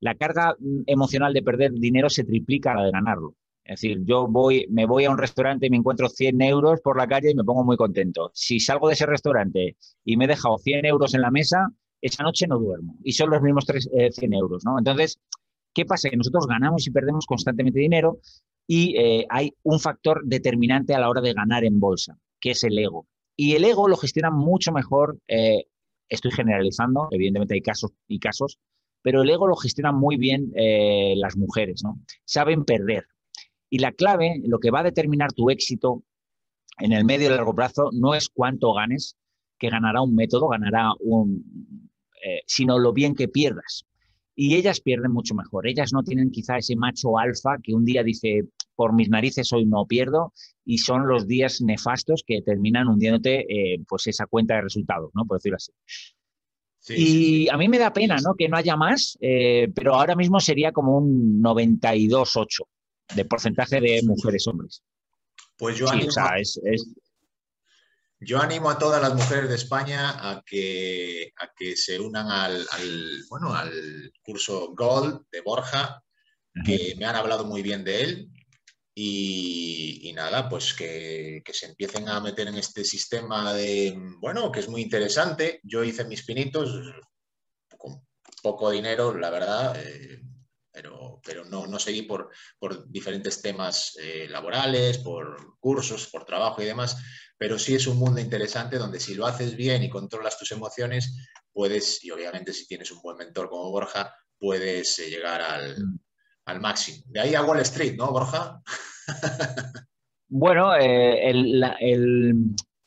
[0.00, 3.34] la carga mm, emocional de perder dinero se triplica a la de ganarlo.
[3.64, 6.98] Es decir, yo voy, me voy a un restaurante y me encuentro 100 euros por
[6.98, 8.30] la calle y me pongo muy contento.
[8.34, 11.68] Si salgo de ese restaurante y me he dejado 100 euros en la mesa,
[12.02, 12.96] esa noche no duermo.
[13.02, 14.78] Y son los mismos 3, 100 eh, euros, ¿no?
[14.78, 15.18] Entonces,
[15.72, 16.10] ¿qué pasa?
[16.10, 18.18] Que nosotros ganamos y perdemos constantemente dinero
[18.66, 22.64] y eh, hay un factor determinante a la hora de ganar en bolsa, que es
[22.64, 23.06] el ego.
[23.36, 25.64] Y el ego lo gestiona mucho mejor, eh,
[26.08, 28.58] estoy generalizando, evidentemente hay casos y casos,
[29.04, 32.00] pero el ego lo gestionan muy bien eh, las mujeres, ¿no?
[32.24, 33.04] Saben perder.
[33.68, 36.04] Y la clave, lo que va a determinar tu éxito
[36.78, 39.18] en el medio y largo plazo, no es cuánto ganes,
[39.58, 41.90] que ganará un método, ganará un,
[42.24, 43.84] eh, sino lo bien que pierdas.
[44.34, 45.68] Y ellas pierden mucho mejor.
[45.68, 49.66] Ellas no tienen quizá ese macho alfa que un día dice, por mis narices hoy
[49.66, 50.32] no pierdo,
[50.64, 55.26] y son los días nefastos que terminan hundiéndote eh, pues esa cuenta de resultados, ¿no?
[55.26, 55.72] Por decirlo así
[56.88, 58.34] y a mí me da pena ¿no?
[58.34, 62.46] que no haya más, eh, pero ahora mismo sería como un 92-8
[63.14, 64.82] de porcentaje de mujeres-hombres.
[65.56, 66.10] Pues yo animo,
[68.20, 72.66] yo animo a todas las mujeres de España a que, a que se unan al,
[73.28, 76.02] bueno, al curso Gold de Borja,
[76.64, 78.28] que me han hablado muy bien de él.
[78.96, 84.68] Y, nada, pues que, se empiecen a meter en este sistema de, bueno, que es
[84.68, 85.60] muy interesante.
[85.64, 86.70] Yo hice mis pinitos
[87.76, 88.06] con
[88.40, 90.22] poco dinero, la verdad, eh,
[90.70, 96.62] pero, pero no, no seguí por, por diferentes temas eh, laborales, por cursos, por trabajo
[96.62, 96.96] y demás,
[97.36, 101.16] pero sí es un mundo interesante donde si lo haces bien y controlas tus emociones,
[101.52, 105.98] puedes, y obviamente si tienes un buen mentor como Borja, puedes eh, llegar al, mm
[106.46, 107.04] al máximo.
[107.06, 108.62] De ahí a Wall Street, ¿no, Borja?
[110.28, 112.34] bueno, eh, el,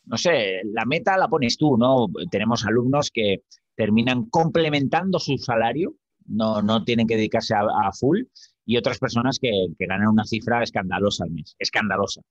[0.05, 2.07] no sé, la meta la pones tú, ¿no?
[2.31, 3.43] Tenemos alumnos que
[3.75, 8.23] terminan complementando su salario, no, no tienen que dedicarse a, full,
[8.65, 12.21] y otras personas que, ganan una cifra escandalosa al mes, escandalosa.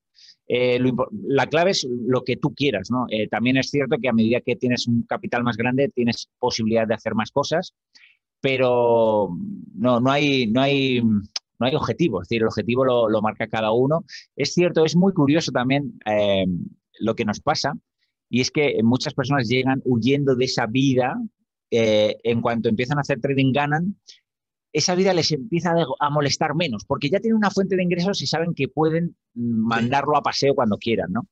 [0.48, 0.78] Eh,
[1.28, 3.06] la clave es lo que tú quieras, ¿no?
[3.10, 6.86] Eh, también es cierto que a medida que tienes un capital más grande, tienes posibilidad
[6.86, 7.74] de hacer más cosas
[8.40, 9.30] pero
[9.74, 13.72] no, no, hay, no, hay, no hay objetivo, es decir, el objetivo lo, marca cada
[13.72, 14.04] uno.
[14.36, 16.46] Es cierto, es muy curioso también eh,
[17.00, 17.74] lo que nos pasa,
[18.28, 21.16] y es que muchas personas llegan huyendo de esa vida,
[21.70, 23.96] eh, en cuanto empiezan a hacer trading ganan,
[24.76, 28.26] esa vida les empieza a molestar menos, porque ya tienen una fuente de ingresos y
[28.26, 31.26] saben que pueden mandarlo a paseo cuando quieran, ¿no?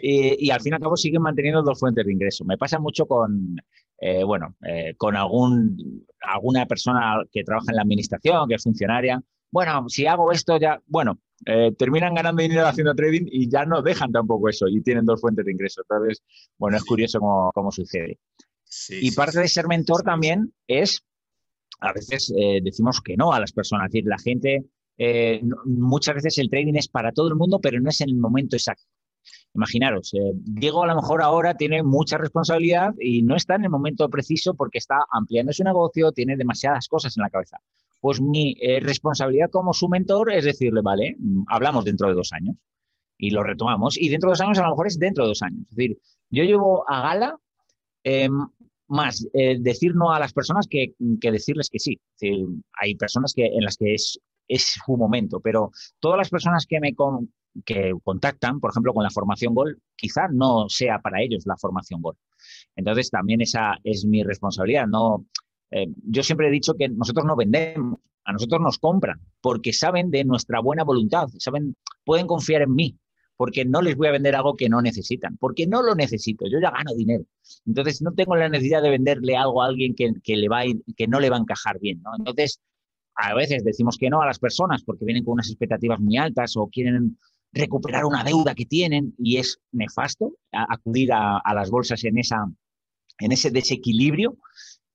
[0.00, 2.46] Y, al fin y al cabo siguen manteniendo dos fuentes de ingresos.
[2.46, 3.56] Me pasa mucho con,
[3.98, 9.22] eh, bueno, eh, con algún, alguna persona que trabaja en la administración, que es funcionaria.
[9.50, 13.82] Bueno, si hago esto ya, bueno, eh, terminan ganando dinero haciendo trading y ya no
[13.82, 15.84] dejan tampoco eso y tienen dos fuentes de ingresos.
[15.88, 16.22] Entonces,
[16.58, 18.18] bueno, es curioso cómo, cómo sucede.
[18.90, 21.04] y parte de ser mentor también es
[21.80, 23.86] a veces decimos que no a las personas.
[23.86, 24.64] Es decir, la gente,
[24.96, 28.16] eh, muchas veces el trading es para todo el mundo, pero no es en el
[28.16, 28.84] momento exacto.
[29.54, 33.70] Imaginaros, eh, Diego a lo mejor ahora tiene mucha responsabilidad y no está en el
[33.70, 37.58] momento preciso porque está ampliando su negocio, tiene demasiadas cosas en la cabeza.
[38.00, 42.32] Pues mi eh, responsabilidad como su mentor es decirle, vale, mm, hablamos dentro de dos
[42.32, 42.56] años
[43.16, 43.96] y lo retomamos.
[43.96, 45.60] Y dentro de dos años a lo mejor es dentro de dos años.
[45.70, 45.98] Es decir,
[46.30, 47.38] yo llevo a gala
[48.02, 48.28] eh,
[48.88, 51.98] más decir no a las personas que, decirles que sí.
[52.80, 56.80] hay personas que, en las que es, es su momento, pero todas las personas que
[56.80, 56.94] me,
[57.64, 62.02] que contactan, por ejemplo, con la formación Gol, quizá no sea para ellos la formación
[62.02, 62.16] Gol.
[62.76, 64.86] Entonces, también esa es mi responsabilidad.
[64.86, 65.26] No,
[65.70, 70.10] eh, yo siempre he dicho que nosotros no vendemos, a nosotros nos compran, porque saben
[70.10, 72.98] de nuestra buena voluntad, saben, pueden confiar en mí,
[73.36, 76.58] porque no les voy a vender algo que no necesitan, porque no lo necesito, yo
[76.60, 77.24] ya gano dinero.
[77.66, 80.62] Entonces, no tengo la necesidad de venderle algo a alguien que, le va
[80.96, 82.02] que no le va a encajar bien.
[82.18, 82.60] Entonces,
[83.16, 86.56] a veces decimos que no a las personas porque vienen con unas expectativas muy altas
[86.56, 87.18] o quieren
[87.54, 92.44] recuperar una deuda que tienen y es nefasto acudir a, las bolsas en, esa,
[93.18, 94.36] en ese desequilibrio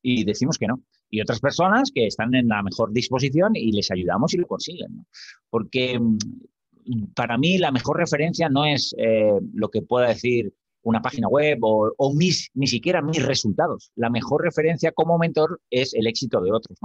[0.02, 0.82] y decimos que no.
[1.10, 5.06] Y otras personas que están en la mejor disposición y les ayudamos y lo consiguen.
[5.50, 11.02] Porque mm, para mí la mejor referencia no es eh, lo que pueda decir una
[11.02, 13.92] página web o, mis, ni siquiera mis resultados.
[13.96, 16.78] La mejor referencia como mentor es el éxito de otros.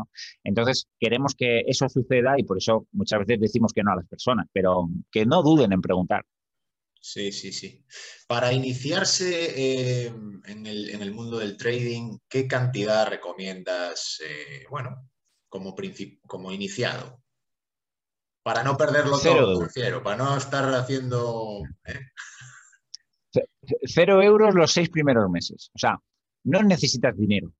[0.42, 4.08] Entonces, queremos que eso suceda y por eso muchas veces decimos que no a las
[4.08, 6.24] personas, pero que no duden en preguntar.
[7.00, 7.84] Sí, sí, sí.
[8.26, 10.06] Para iniciarse eh,
[10.46, 15.10] en, el, mundo del trading, ¿qué cantidad recomiendas, eh, bueno,
[15.50, 15.74] como,
[16.26, 17.22] como iniciado?
[18.42, 21.62] Para no perderlo todo, prefiero, para no estar haciendo...
[21.84, 22.00] ¿eh?
[23.82, 25.70] Cero euros los seis primeros meses.
[25.74, 26.00] O sea,
[26.44, 27.52] no necesitas dinero.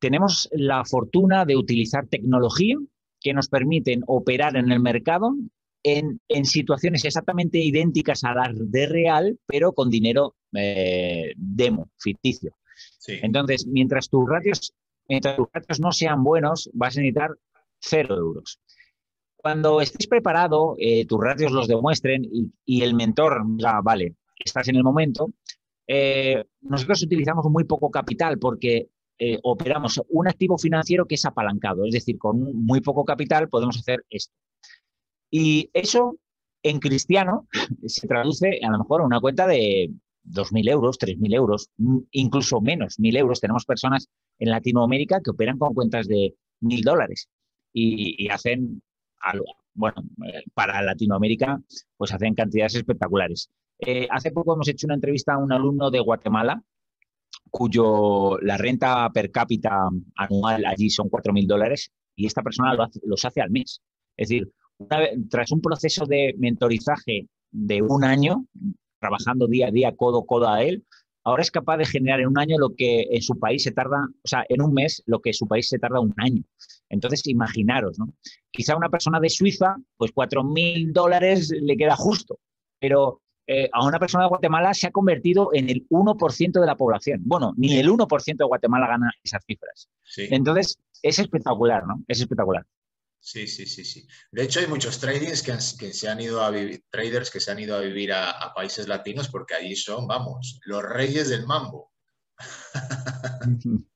[0.00, 2.76] Tenemos la fortuna de utilizar tecnología
[3.20, 5.34] que nos permiten operar en el mercado
[5.84, 12.56] en, situaciones exactamente idénticas a las de real, pero con dinero eh, demo, ficticio.
[13.06, 14.74] Entonces, mientras tus, ratios,
[15.08, 17.30] mientras tus ratios no sean buenos, vas a necesitar
[17.80, 18.60] cero euros.
[19.36, 24.14] Cuando estés preparado, eh, tus ratios los demuestren y, y el mentor diga, vale,
[24.44, 25.30] estás en el momento.
[25.86, 31.84] Eh, nosotros utilizamos muy poco capital porque eh, operamos un activo financiero que es apalancado,
[31.84, 34.34] es decir, con muy poco capital podemos hacer esto.
[35.30, 36.16] Y eso
[36.62, 37.48] en cristiano
[37.86, 39.90] se traduce a lo mejor a una cuenta de
[40.24, 41.70] 2.000 euros, 3.000 euros,
[42.10, 43.40] incluso menos, 1.000 euros.
[43.40, 47.28] Tenemos personas en Latinoamérica que operan con cuentas de 1.000 dólares
[47.72, 48.82] y, y hacen,
[49.20, 51.60] algo, bueno, eh, para Latinoamérica,
[51.96, 53.50] pues hacen cantidades espectaculares.
[53.78, 56.62] Eh, hace poco hemos hecho una entrevista a un alumno de Guatemala
[57.50, 63.40] cuyo la renta per cápita anual allí son 4.000 dólares y esta persona los hace
[63.40, 63.82] al mes.
[64.16, 64.50] Es decir,
[65.28, 68.46] tras un proceso de mentorizaje de un año,
[68.98, 70.84] trabajando día a día, codo codo a él,
[71.24, 73.98] ahora es capaz de generar en un año lo que en su país se tarda,
[73.98, 76.42] o sea, en un mes lo que su país se tarda un año.
[76.88, 78.14] Entonces, imaginaros, ¿no?
[78.50, 82.38] Quizá una persona de Suiza, pues 4.000 dólares le queda justo,
[82.80, 86.76] pero eh, a una persona de Guatemala se ha convertido en el 1% de la
[86.76, 87.20] población.
[87.24, 89.88] Bueno, ni el 1% de Guatemala gana esas cifras.
[90.16, 92.04] Entonces, es espectacular, ¿no?
[92.06, 92.64] Es espectacular.
[93.18, 94.06] Sí, sí, sí, sí.
[94.30, 97.58] De hecho, hay muchos traders que, se han ido a vivir, traders que se han
[97.58, 101.92] ido a vivir a, países latinos porque allí son, vamos, los reyes del mambo.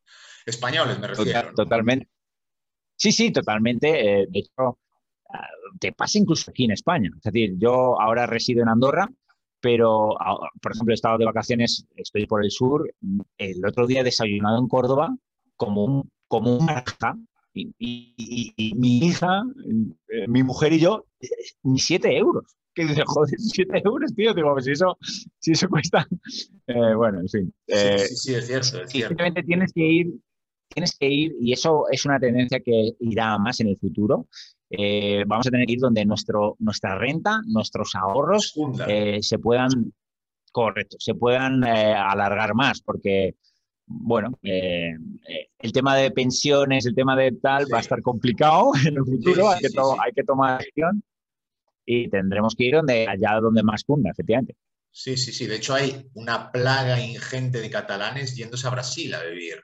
[0.46, 1.52] Españoles, me refiero.
[1.54, 2.08] Totalmente.
[2.96, 4.22] Sí, sí, totalmente.
[4.22, 4.78] Eh, de hecho,
[5.28, 7.10] ah, te pasa incluso aquí en España.
[7.16, 9.08] Es decir, yo ahora resido en Andorra
[9.66, 10.14] pero,
[10.62, 12.88] por ejemplo, he estado de vacaciones, estoy por el sur,
[13.36, 15.12] el otro día he desayunado en Córdoba
[15.56, 17.18] como un, como un marja,
[17.52, 19.42] y, mi hija,
[20.08, 21.04] eh, mi mujer y yo,
[21.64, 22.44] ni siete euros.
[22.74, 24.34] Que dice, joder, siete euros, tío.
[24.34, 24.96] Digo, pues si eso,
[25.40, 26.06] si eso cuesta.
[26.68, 27.54] Eh, bueno, en fin.
[27.66, 28.82] sí, eh, sí, es cierto.
[28.82, 29.08] Es cierto.
[29.08, 30.14] Simplemente tienes que ir,
[30.76, 34.28] tienes que ir, y eso es una tendencia que irá más en el futuro.
[34.68, 38.52] Eh, vamos a tener que ir donde nuestro, nuestra renta, nuestros ahorros
[38.86, 39.70] eh, se puedan,
[40.52, 43.36] correcto, se puedan eh, alargar más, porque,
[43.86, 49.04] bueno, el tema de pensiones, el tema de tal, va a estar complicado en el
[49.06, 51.02] futuro, hay, que hay que tomar acción
[51.86, 54.54] y tendremos que ir donde, allá donde más cunda, efectivamente.
[54.90, 55.46] Sí, sí, sí.
[55.46, 59.62] De hecho, hay una plaga ingente de catalanes yéndose a Brasil a vivir.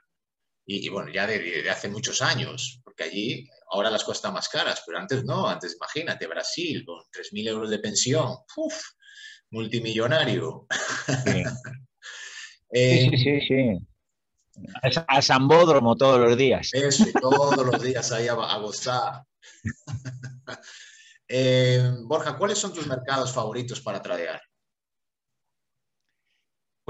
[0.65, 4.83] Y, bueno, ya de, hace muchos años, porque allí ahora las cosas están más caras,
[4.87, 8.83] pero antes no, antes imagínate, Brasil con 3.000 euros de pensión, uf,
[9.51, 10.67] multimillonario.
[12.75, 13.11] Sí.
[13.11, 13.87] sí, sí, sí.
[15.07, 16.71] A Sambódromo todos los días.
[16.73, 19.25] Eso, todos los días ahí a, a gozar.
[21.35, 24.39] Eh, Borja, ¿cuáles son tus mercados favoritos para tradear?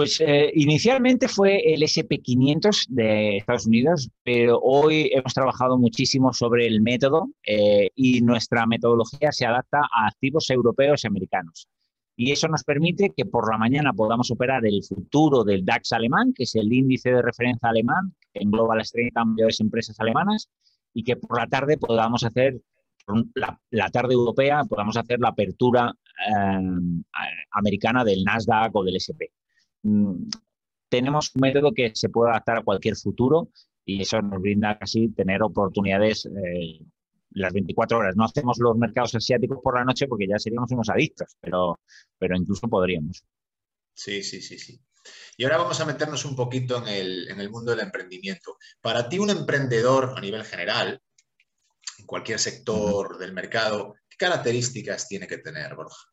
[0.02, 6.66] Pues eh, inicialmente fue el SP500 de Estados Unidos, pero hoy hemos trabajado muchísimo sobre
[6.66, 11.68] el método eh, y nuestra metodología se adapta a activos europeos y americanos.
[12.16, 16.32] Y eso nos permite que por la mañana podamos operar el futuro del DAX alemán,
[16.34, 20.50] que es el índice de referencia alemán, que engloba las 30 mayores empresas alemanas,
[20.92, 22.60] y que por la tarde podamos hacer,
[23.70, 25.94] la, tarde europea, podamos hacer la apertura
[26.28, 27.02] eh,
[27.52, 29.30] americana del Nasdaq o del SP.
[29.82, 30.28] Mm,
[30.88, 33.48] tenemos un método que se puede adaptar a cualquier futuro
[33.84, 36.84] y eso nos brinda casi tener oportunidades eh,
[37.30, 38.16] las 24 horas.
[38.16, 41.80] No hacemos los mercados asiáticos por la noche porque ya seríamos unos adictos, pero,
[42.18, 43.24] pero incluso podríamos.
[43.94, 44.80] Sí, sí, sí, sí.
[45.36, 48.58] Y ahora vamos a meternos un poquito en el, en el mundo del emprendimiento.
[48.80, 51.00] Para ti, un emprendedor a nivel general,
[51.98, 56.11] en cualquier sector del mercado, ¿qué características tiene que tener, Borja?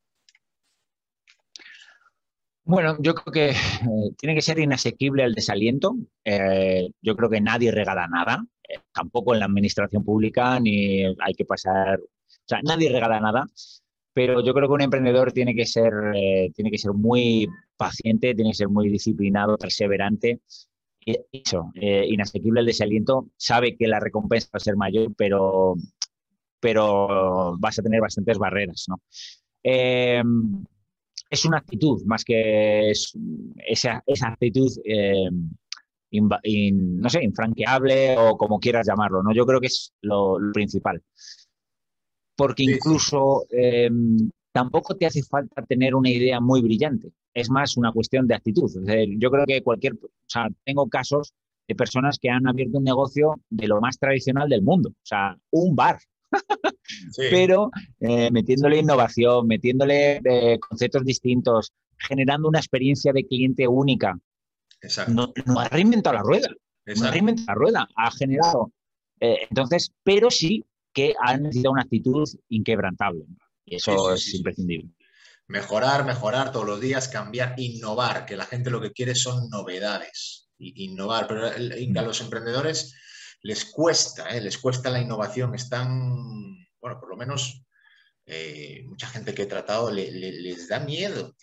[2.69, 5.95] Bueno, yo creo que eh, tiene que ser inasequible el desaliento.
[6.23, 11.33] Eh, yo creo que nadie regala nada, eh, tampoco en la administración pública, ni hay
[11.35, 13.47] que pasar, o sea, nadie regala nada.
[14.13, 15.91] Pero yo creo que un emprendedor tiene que ser,
[16.53, 20.41] tiene que ser muy paciente, tiene que ser muy disciplinado, perseverante.
[21.31, 25.75] Eso, inasequible el desaliento, sabe que la recompensa va a ser mayor, pero,
[26.59, 29.01] pero vas a tener bastantes barreras, ¿no?
[31.29, 35.29] Es una actitud más que esa, actitud, eh,
[36.11, 39.33] no sé, infranqueable o como quieras llamarlo, ¿no?
[39.33, 41.01] Yo creo que es lo, principal.
[42.35, 47.11] Porque incluso em, tampoco te hace falta tener una idea muy brillante.
[47.33, 48.71] Es más una cuestión de actitud.
[49.17, 51.33] yo creo que cualquier, o sea, tengo casos
[51.67, 55.37] de personas que han abierto un negocio de lo más tradicional del mundo, o sea,
[55.51, 55.99] un bar,
[57.29, 64.17] pero eh, metiéndole innovación, metiéndole eh, conceptos distintos, generando una experiencia de cliente única.
[65.07, 66.47] No, ha reinventado la rueda.
[66.85, 67.87] No ha reinventado la rueda.
[67.95, 68.71] Ha generado.
[69.19, 73.25] Eh, entonces, pero sí que ha necesitado una actitud inquebrantable.
[73.65, 74.89] Y eso es imprescindible.
[75.47, 80.49] Mejorar, mejorar todos los días, cambiar, innovar, que la gente lo que quiere son novedades.
[80.57, 82.95] innovar, pero a los emprendedores
[83.41, 84.41] les cuesta, ¿eh?
[84.41, 87.63] les cuesta la innovación, están, bueno, por lo menos
[88.25, 91.35] eh, mucha gente que he tratado les da miedo,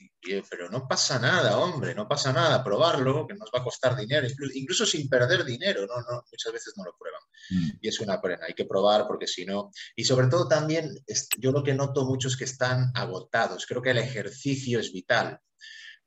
[0.48, 4.26] pero no pasa nada, hombre, no pasa nada, probarlo, que nos va a costar dinero,
[4.54, 5.96] incluso, sin perder dinero, ¿no?
[5.96, 7.20] no muchas veces no lo prueban.
[7.50, 7.78] Mm.
[7.80, 10.90] Y es una pena, hay que probar porque si no, y sobre todo también,
[11.38, 15.40] yo lo que noto mucho es que están agotados, creo que el ejercicio es vital.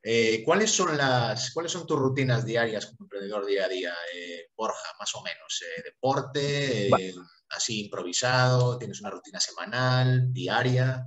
[0.02, 4.46] Eh, ¿cuáles, son las, ¿Cuáles son tus rutinas diarias como emprendedor día a día, eh,
[4.56, 5.62] Borja, más o menos?
[5.62, 6.90] Eh, ¿Deporte?
[7.50, 8.78] ¿Así improvisado?
[8.78, 11.04] ¿Tienes una rutina semanal, diaria?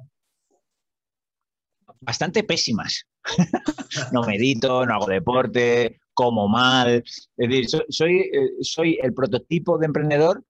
[2.01, 3.08] Bastante pésimas.
[4.12, 6.97] no medito, no hago deporte, como mal.
[6.97, 8.29] Es decir, soy,
[8.62, 10.43] soy, el prototipo de emprendedor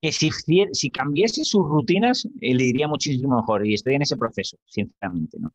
[0.00, 0.30] que si,
[0.72, 5.38] si cambiase sus rutinas le iría muchísimo mejor y estoy en ese proceso, sinceramente.
[5.38, 5.52] ¿no?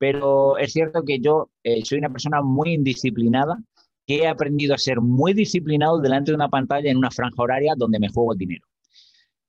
[0.00, 3.58] Pero es cierto que yo eh, soy una persona muy indisciplinada,
[4.06, 7.74] que he aprendido a ser muy disciplinado delante de una pantalla en una franja horaria
[7.76, 8.66] donde me juego el dinero.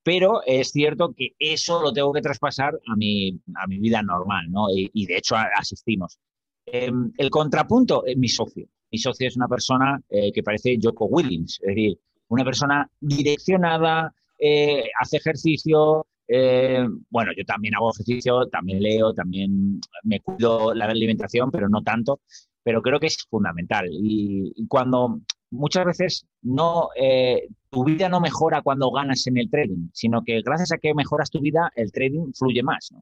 [0.02, 4.50] Pero es cierto que eso lo tengo que traspasar a mi, a mi vida normal,
[4.50, 4.66] ¿no?
[4.70, 6.18] Y, de hecho asistimos.
[6.66, 8.68] Em, el contrapunto es mi socio.
[8.90, 14.14] Mi socio es una persona eh, que parece Joko Willings, es decir, una persona direccionada,
[14.38, 20.86] eh, hace ejercicio, eh, bueno, yo también hago ejercicio, también leo, también me cuido la
[20.86, 22.20] alimentación, pero no tanto.
[22.62, 23.86] Pero creo que es fundamental.
[23.90, 29.88] Y, cuando muchas veces no, eh, tu vida no mejora cuando ganas en el trading,
[29.92, 32.94] sino que gracias a que mejoras tu vida, el trading fluye más.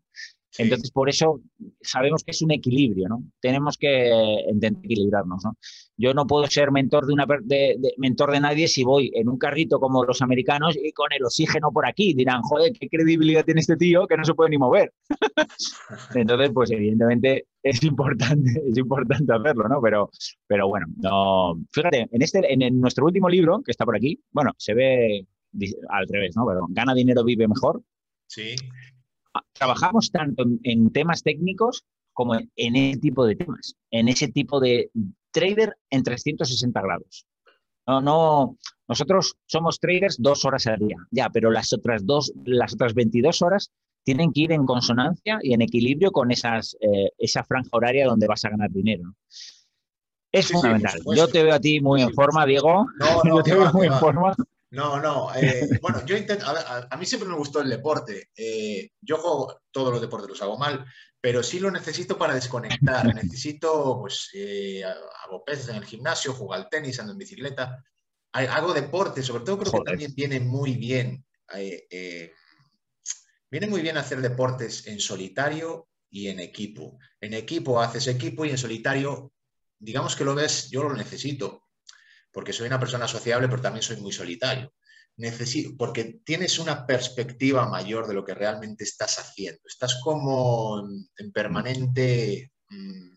[0.59, 1.41] Entonces, por eso
[1.81, 3.23] sabemos que es un equilibrio, ¿no?
[3.41, 4.11] Tenemos que
[4.51, 5.57] intentar equilibrarnos, ¿no?
[5.97, 9.39] Yo no puedo ser mentor de, una, de, mentor de nadie si voy en un
[9.39, 12.15] carrito como los americanos y con el oxígeno por aquí.
[12.15, 14.93] Dirán, joder, qué credibilidad tiene este tío que no se puede ni mover.
[16.15, 19.81] Entonces, pues evidentemente es importante, es importante hacerlo, ¿no?
[19.81, 20.11] Pero,
[20.47, 21.61] pero bueno, no.
[21.71, 25.27] Fíjate, en, este, en nuestro último libro, que está por aquí, bueno, se ve
[25.91, 26.45] al revés, ¿no?
[26.47, 27.83] Pero gana dinero, vive mejor.
[28.27, 28.55] Sí
[29.53, 34.91] trabajamos tanto en, temas técnicos como en, ese tipo de temas, en ese tipo de
[35.31, 37.27] trader en 360 grados.
[37.87, 42.75] No, no, nosotros somos traders dos horas al día, ya, pero las otras dos, las
[42.75, 43.71] otras 22 horas
[44.05, 48.27] tienen que ir en consonancia y en equilibrio con esas, eh, esa franja horaria donde
[48.27, 49.15] vas a ganar dinero.
[50.33, 51.01] Es fundamental.
[51.15, 52.87] Yo te veo a ti muy en forma, Diego.
[52.99, 54.35] No, no, Yo te veo muy en forma.
[54.71, 55.35] No, no.
[55.35, 56.47] Eh, bueno, yo intento.
[56.47, 58.31] A, mí siempre me gustó el deporte.
[58.37, 60.85] Eh, yo juego todos los deportes, los hago mal,
[61.21, 63.05] pero sí lo necesito para desconectar.
[63.15, 67.83] Necesito, pues, eh, hago peces en el gimnasio, juego al tenis, ando en bicicleta.
[68.33, 71.25] Hago deporte, sobre todo creo que también viene muy bien.
[73.51, 76.97] viene muy bien hacer deportes en solitario y en equipo.
[77.21, 79.33] En equipo haces equipo y en solitario,
[79.81, 81.70] digamos que lo ves, yo lo necesito
[82.33, 84.73] porque soy una persona sociable, pero también soy muy solitario.
[85.17, 89.61] Necesito, porque tienes una perspectiva mayor de lo que realmente estás haciendo.
[89.67, 90.83] Estás como
[91.17, 93.15] en, permanente mm,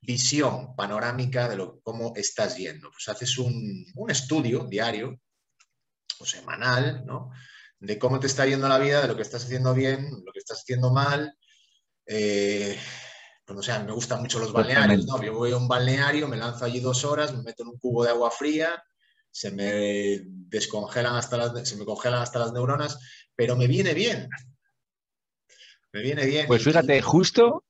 [0.00, 2.90] visión panorámica de lo, cómo estás yendo.
[2.90, 5.20] Pues haces un, estudio diario
[6.18, 7.30] o semanal, ¿no?
[7.78, 10.38] De cómo te está yendo la vida, de lo que estás haciendo bien, lo que
[10.38, 11.36] estás haciendo mal.
[12.06, 12.78] Eh,
[13.46, 15.22] pues no sé, me gustan mucho los balnearios, ¿no?
[15.22, 18.02] Yo voy a un balneario, me lanzo allí dos horas, me meto en un cubo
[18.02, 18.82] de agua fría,
[19.30, 22.98] se me descongelan hasta las, se me congelan hasta las neuronas,
[23.36, 24.28] pero me viene bien.
[25.92, 26.48] Me viene bien.
[26.48, 27.62] Pues fíjate, justo,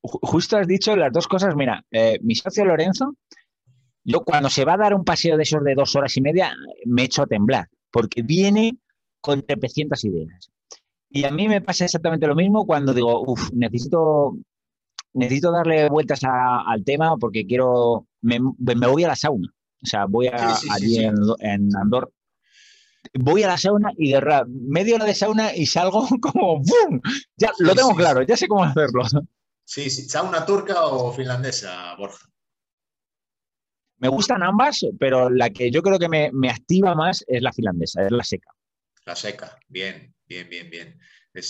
[0.00, 1.56] justo has dicho las dos cosas.
[1.56, 3.16] Mira, eh, mi socio Lorenzo,
[4.04, 6.54] yo cuando se va a dar un paseo de esos de dos horas y media,
[6.84, 8.78] me echo a temblar, porque viene
[9.20, 10.52] con 300 ideas.
[11.10, 14.36] Y a mí me pasa exactamente lo mismo cuando digo, uff, necesito
[15.16, 19.52] necesito darle vueltas al tema porque quiero, me, voy a la sauna.
[19.82, 22.08] O sea, voy a, allí en, Andorra.
[23.14, 27.00] Voy a la sauna y de medio hora de sauna y salgo como ¡bum!
[27.36, 29.02] Ya lo tengo claro, ya sé cómo hacerlo.
[29.64, 32.26] Sí, sí, sauna turca o finlandesa, Borja.
[33.98, 37.52] Me gustan ambas, pero la que yo creo que me, me activa más es la
[37.52, 38.50] finlandesa, es la seca.
[39.06, 40.98] La seca, bien, bien, bien, bien.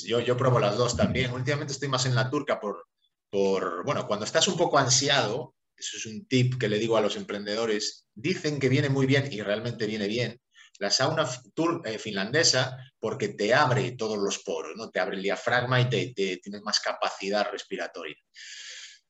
[0.04, 1.32] yo, yo pruebo las dos también.
[1.32, 2.86] Últimamente estoy más en la turca por,
[3.31, 7.01] por, bueno, cuando estás un poco ansiado, eso es un tip que le digo a
[7.01, 10.41] los emprendedores, dicen que viene muy bien y realmente viene bien.
[10.79, 11.29] La sauna
[11.85, 14.91] eh, finlandesa porque te abre todos los poros, ¿no?
[14.91, 18.16] Te abre el diafragma y te, tienes más capacidad respiratoria.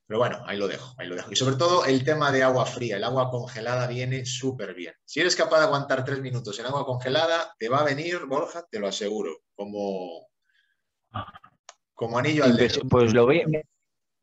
[0.07, 1.33] Pero bueno, ahí lo dejo, ahí lo dejo.
[1.33, 4.95] Y sobre todo el tema de agua fría, el agua congelada viene súper bien.
[5.05, 8.65] Si eres capaz de aguantar tres minutos en agua congelada, te va a venir, Borja,
[8.71, 10.29] te lo aseguro, como,
[11.95, 12.83] como anillo al dedo.
[12.89, 13.43] Pues lo voy,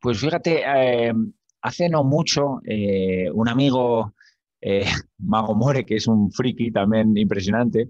[0.04, 1.14] pues fíjate, eh,
[1.62, 4.14] hace no mucho, eh, un amigo,
[4.60, 4.84] eh,
[5.20, 7.89] Mago More, que es un friki también impresionante,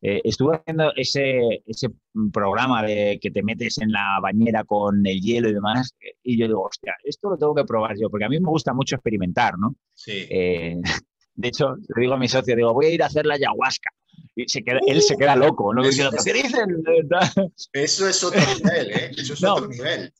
[0.00, 1.88] estuvo haciendo ese, ese
[2.32, 5.92] programa de que te metes en la bañera con el hielo y demás,
[6.22, 8.72] y yo digo, hostia, esto lo tengo que probar yo, porque a mí me gusta
[8.72, 9.74] mucho experimentar, ¿no?
[9.94, 10.28] Sí.
[11.34, 13.90] de hecho, le digo a mi socio, digo, voy a ir a hacer la ayahuasca.
[14.36, 15.82] Y se queda, él se queda loco, ¿no?
[15.82, 16.80] Eso, ¿Qué dicen?
[17.72, 19.10] Eso es otro nivel, ¿eh?
[19.16, 20.12] Eso es otro nivel.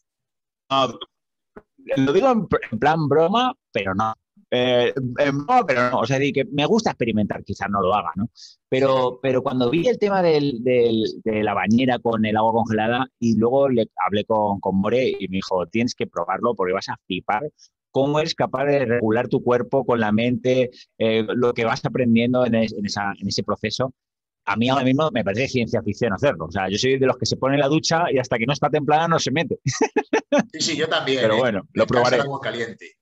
[0.71, 0.99] No,
[1.97, 4.15] lo digo en, plan broma, pero no.
[4.51, 6.01] Eh, broma, pero no.
[6.01, 8.31] O sea, que me gusta experimentar, quizás no lo haga, ¿no?
[8.69, 10.43] Pero, pero cuando vi el tema de
[11.25, 15.37] la bañera con el agua congelada y luego le hablé con, con More y me
[15.37, 17.43] dijo, tienes que probarlo porque vas a flipar
[17.91, 22.47] cómo eres capaz de regular tu cuerpo con la mente, eh, lo que vas aprendiendo
[22.47, 23.93] en, en, ese proceso
[24.49, 26.47] a mí ahora mismo me parece ciencia ficción hacerlo.
[26.47, 28.47] O sea, yo soy de los que se pone en la ducha y hasta que
[28.47, 29.59] no está templada no se mete.
[30.53, 31.23] Sí, sí, yo también.
[31.23, 31.39] Pero ¿eh?
[31.39, 32.21] bueno, lo probaré.
[32.21, 32.99] agua caliente.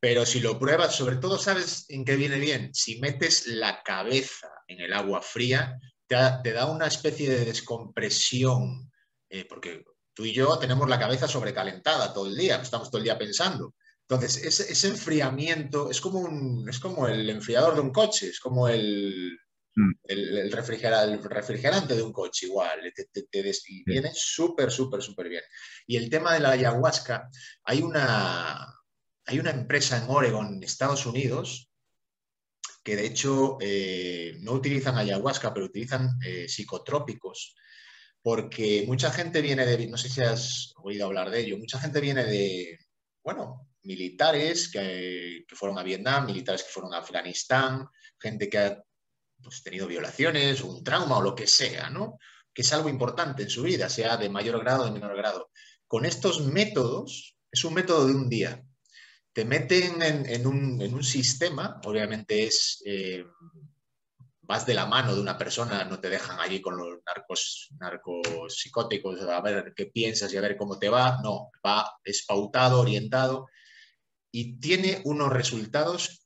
[0.00, 2.74] Pero si lo pruebas, sobre todo, ¿sabes en qué viene bien?
[2.74, 8.90] Si metes la cabeza en el agua fría, te da, una especie de descompresión,
[9.30, 13.04] eh, porque tú y yo tenemos la cabeza sobrecalentada todo el día, estamos todo el
[13.04, 13.74] día pensando.
[14.08, 18.68] Entonces, ese, enfriamiento es como, un, es como el enfriador de un coche, es como
[18.68, 19.38] el,
[19.74, 19.92] Mm.
[20.04, 23.42] El, refrigerante de un coche igual, te,
[23.86, 25.42] viene súper, súper, súper bien.
[25.86, 27.28] Y el tema de la ayahuasca,
[27.64, 28.66] hay una,
[29.24, 31.70] hay una empresa en Oregon, Estados Unidos,
[32.84, 37.54] que de hecho eh, no utilizan ayahuasca, pero utilizan eh, psicotrópicos,
[38.20, 42.00] porque mucha gente viene de, no sé si has oído hablar de ello, mucha gente
[42.00, 42.78] viene de,
[43.22, 47.86] bueno, militares que, que fueron a Vietnam, militares que fueron a Afganistán,
[48.20, 48.82] gente que ha
[49.42, 52.18] pues, tenido violaciones, un trauma o lo que sea, ¿no?
[52.52, 55.50] Que es algo importante en su vida, sea de mayor grado o de menor grado.
[55.86, 58.62] Con estos métodos, es un método de un día.
[59.32, 63.24] Te meten en, un, sistema, obviamente es, eh,
[64.42, 68.22] vas de la mano de una persona, no te dejan allí con los narcos, narcos
[68.48, 72.80] psicóticos a ver qué piensas y a ver cómo te va, no, va, es pautado,
[72.80, 73.48] orientado
[74.32, 76.21] y tiene unos resultados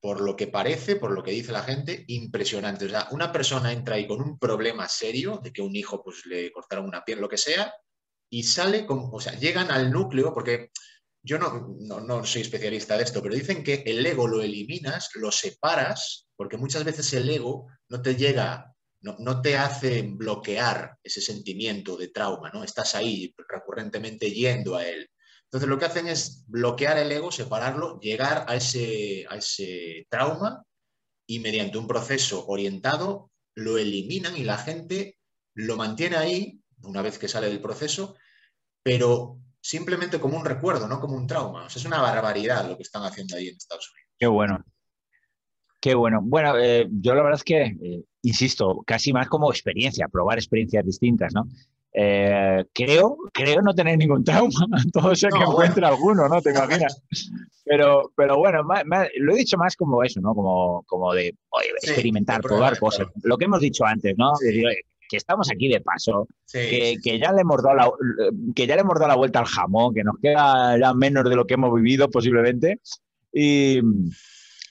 [0.00, 2.86] por lo que parece, por lo que dice la gente, impresionante.
[2.86, 6.24] O sea, una persona entra ahí con un problema serio de que un hijo pues
[6.26, 7.72] le cortaron una piel, lo que sea,
[8.30, 10.70] y sale con, o sea, llegan al núcleo, porque
[11.22, 15.30] yo no, no, soy especialista de esto, pero dicen que el ego lo eliminas, lo
[15.30, 21.20] separas, porque muchas veces el ego no te llega, no, no te hace bloquear ese
[21.20, 22.64] sentimiento de trauma, ¿no?
[22.64, 25.09] Estás ahí recurrentemente yendo a él.
[25.50, 30.64] Entonces lo que hacen es bloquear el ego, separarlo, llegar a ese, a ese trauma
[31.26, 35.18] y mediante un proceso orientado lo eliminan y la gente
[35.54, 38.16] lo mantiene ahí una vez que sale del proceso,
[38.84, 41.66] pero simplemente como un recuerdo, no como un trauma.
[41.66, 44.10] es una barbaridad lo que están haciendo ahí en Estados Unidos.
[44.18, 44.64] Qué bueno.
[45.80, 46.20] Qué bueno.
[46.22, 50.84] Bueno, eh, yo la verdad es que, eh, insisto, casi más como experiencia, probar experiencias
[50.84, 51.48] distintas, ¿no?
[52.02, 54.48] Eh, creo, creo no tener ningún trauma,
[54.92, 56.40] todo sea que encuentre alguno, ¿no?
[56.40, 57.02] Te imaginas.
[57.62, 58.62] Pero, pero bueno,
[59.18, 60.34] lo he dicho más como eso, ¿no?
[60.34, 61.34] Como, como de
[61.82, 63.06] experimentar, probar cosas.
[63.22, 64.32] Lo que hemos dicho antes, ¿no?
[65.10, 67.90] que estamos aquí de paso, que, ya le hemos dado la,
[68.54, 71.34] que ya le hemos dado la vuelta al jamón, que nos queda ya menos de
[71.34, 72.80] lo que hemos vivido posiblemente.
[73.32, 73.80] Y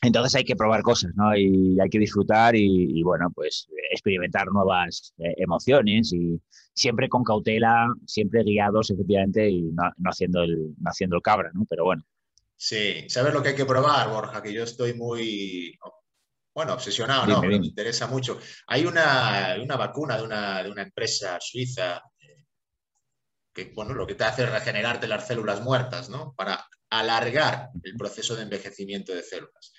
[0.01, 1.35] entonces hay que probar cosas, ¿no?
[1.35, 6.39] Y hay que disfrutar y, bueno, pues experimentar nuevas eh, emociones y
[6.73, 11.65] siempre con cautela, siempre guiados efectivamente y no, haciendo, el, no haciendo el cabra, ¿no?
[11.69, 12.03] Pero bueno.
[12.55, 14.41] Sí, ¿sabes lo que hay que probar, Borja?
[14.41, 15.77] Que yo estoy muy
[16.53, 18.39] bueno, obsesionado, no, me interesa mucho.
[18.67, 22.45] Hay una, vacuna de una, de una, empresa suiza eh,
[23.53, 26.33] que, bueno, lo que te hace es regenerarte las células muertas, ¿no?
[26.35, 29.73] Para alargar el proceso de envejecimiento de células.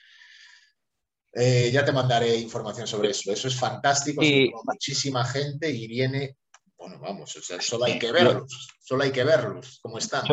[1.33, 3.33] Eh, ya te mandaré información sobre eso.
[3.33, 4.51] Eso es fantástico, y...
[4.65, 6.39] muchísima gente y viene,
[6.81, 10.25] bueno, vamos, o sea, solo hay que verlos, solo hay que verlos, cómo están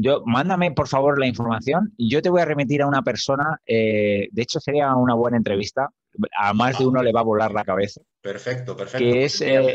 [0.00, 4.28] yo, mándame por favor la información yo te voy a remitir a una persona, eh,
[4.30, 5.88] de hecho sería una buena entrevista,
[6.38, 8.00] a más de uno le va a volar la cabeza.
[8.20, 8.98] Perfecto, perfecto.
[8.98, 9.74] Que es eh,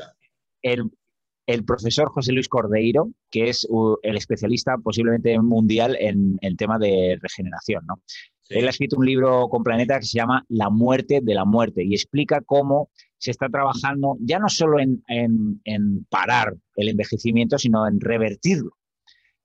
[0.61, 3.67] el, profesor José Luis Cordeiro, que es
[4.03, 7.86] el especialista posiblemente mundial en el tema de regeneración.
[7.86, 8.01] ¿no?
[8.49, 11.84] Él ha escrito un libro con Planeta que se llama La muerte de la muerte
[11.84, 12.89] y explica cómo
[13.24, 18.71] se está trabajando ya no solo en, en parar el envejecimiento, sino en revertirlo.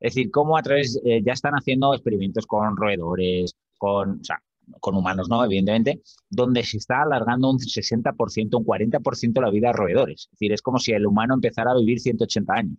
[0.00, 4.42] Es decir, cómo a través, eh, ya están haciendo experimentos con roedores, con, o sea,
[4.80, 5.44] con humanos, ¿no?
[5.44, 10.22] Evidentemente, donde se está alargando un 60%, un 40% la vida a roedores.
[10.22, 12.78] Es decir, es como si el humano empezara a vivir 180 años.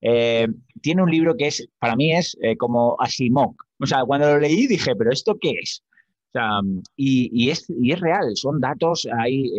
[0.00, 0.48] Eh,
[0.82, 3.54] tiene un libro que es, para mí es eh, como Asimov.
[3.78, 5.84] O sea, cuando lo leí dije, ¿pero esto qué es?
[6.34, 6.60] Sea,
[6.96, 9.52] y, es, y es real, son datos, ahí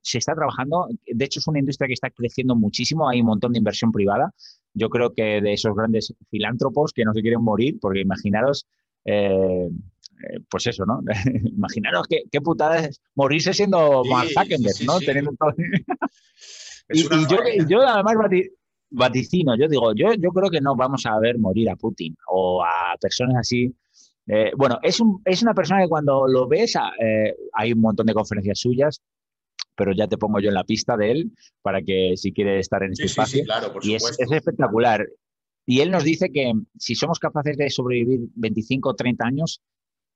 [0.00, 3.52] se está trabajando, de hecho es una industria que está creciendo muchísimo, hay un montón
[3.52, 4.32] de inversión privada,
[4.74, 8.66] yo creo que de esos grandes filántropos que no se quieren morir, porque imaginaros,
[9.04, 11.00] eh, eh, pues eso, ¿no?
[11.56, 14.98] imaginaros qué, qué, putada es morirse siendo Mark Zuckerberg, ¿no?
[15.00, 15.54] Teniendo todo...
[16.90, 18.14] y, yo, además
[18.90, 22.62] vaticino, yo digo, yo, yo creo que no vamos a ver morir a Putin o
[22.62, 23.74] a personas así.
[24.32, 26.74] Eh, bueno, es, un, es una persona que cuando lo ves,
[27.52, 29.02] hay un montón de conferencias suyas,
[29.74, 32.82] pero ya te pongo yo en la pista de él para que si quiere estar
[32.84, 33.42] en este espacio.
[33.82, 35.04] y es, espectacular.
[35.66, 39.62] Y él nos dice que si somos capaces de sobrevivir 25 o 30 años,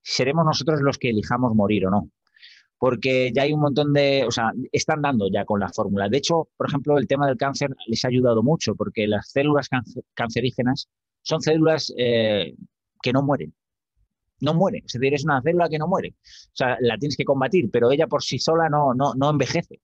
[0.01, 2.11] seremos nosotros los que elijamos morir o no.
[2.79, 6.09] Porque ya hay un montón de, o sea, están dando ya con la fórmula.
[6.09, 9.69] De hecho, por ejemplo, el tema del cáncer les ha ayudado mucho porque las células
[10.15, 10.89] cancerígenas
[11.23, 12.55] son células eh,
[13.03, 13.53] que no mueren
[14.45, 14.83] no muere.
[14.87, 16.15] Es decir, es una célula que no muere.
[16.19, 19.81] O sea, la tienes que combatir, pero ella por sí sola no, no, no envejece.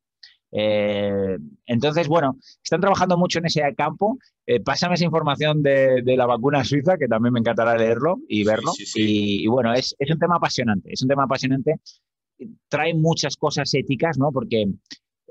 [0.53, 1.37] Eh,
[1.67, 4.19] entonces, bueno, están trabajando mucho en ese campo.
[4.47, 8.73] Eh, pásame esa información de, la vacuna suiza, que también me encantará leerlo y verlo.
[8.95, 11.77] Y, bueno, es, es, un tema apasionante, es un tema apasionante.
[12.69, 14.31] Trae muchas cosas éticas, ¿no?
[14.33, 14.67] Porque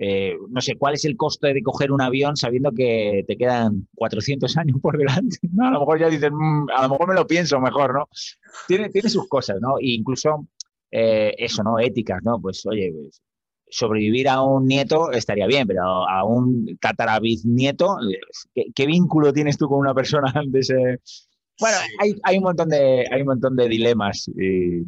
[0.02, 3.86] eh, no sé, ¿cuál es el costo de coger un avión sabiendo que te quedan
[3.96, 5.38] 400 años por delante?
[5.52, 5.68] ¿no?
[5.68, 8.08] A lo mejor ya dices, mm, a lo mejor me lo pienso mejor, ¿no?
[8.66, 9.78] Tiene, tiene sus cosas, ¿no?
[9.78, 10.48] E incluso
[10.90, 11.80] eh, eso, ¿no?
[11.80, 12.40] Éticas, ¿no?
[12.40, 13.22] Pues, oye, pues,
[13.70, 17.98] sobrevivir a un nieto estaría bien, pero a un tatarabiz-nieto,
[18.74, 21.00] ¿qué, vínculo tienes tú con una persona de ese...?
[21.60, 24.32] Bueno, hay, hay, un montón de, hay un montón de dilemas,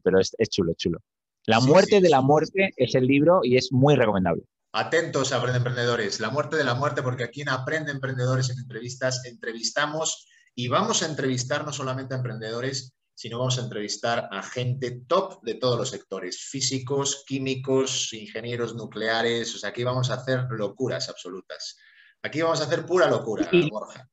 [0.02, 1.00] pero es, chulo, es chulo.
[1.48, 4.44] La muerte de la muerte es el libro y es muy recomendable.
[4.74, 9.26] Atentos, Aprende Emprendedores, la muerte de la muerte, porque aquí en Aprende Emprendedores en entrevistas
[9.26, 15.04] entrevistamos y vamos a entrevistar no solamente a emprendedores, sino vamos a entrevistar a gente
[15.08, 20.46] top de todos los sectores, físicos, químicos, ingenieros nucleares, o sea, aquí vamos a hacer
[20.50, 21.78] locuras absolutas.
[22.24, 24.10] Aquí vamos a hacer pura locura, Borja.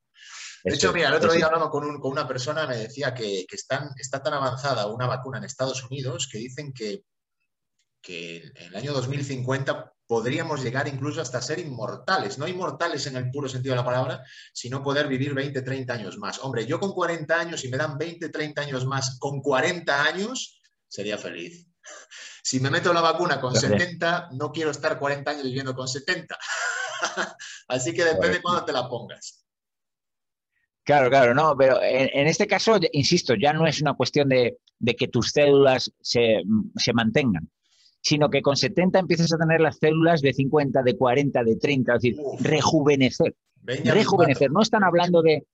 [0.64, 4.34] De hecho, mira, el otro día hablando con, una persona me decía que, está tan
[4.34, 7.04] avanzada una vacuna en Estados Unidos que dicen que,
[8.02, 13.30] que en el año 2050 podríamos llegar incluso hasta ser inmortales, no inmortales en el
[13.30, 16.38] puro sentido de la palabra, sino poder vivir 20, 30 años más.
[16.42, 20.60] Hombre, yo con 40 años, y me dan 20, 30 años más, con 40 años,
[20.88, 21.68] sería feliz.
[22.42, 26.38] Si me meto la vacuna con 70, no quiero estar 40 años viviendo con 70.
[27.68, 29.44] Así que depende de cuándo te la pongas.
[30.84, 34.56] Claro, claro, no, pero en, este caso, insisto, ya no es una cuestión de,
[34.96, 36.40] que tus células se,
[36.94, 37.50] mantengan,
[38.00, 41.94] sino que con 70 empiezas a tener las células de 50, de 40, de 30,
[41.94, 43.34] es decir, rejuvenecer.
[43.64, 44.50] rejuvenecer.
[44.50, 45.46] No están hablando de,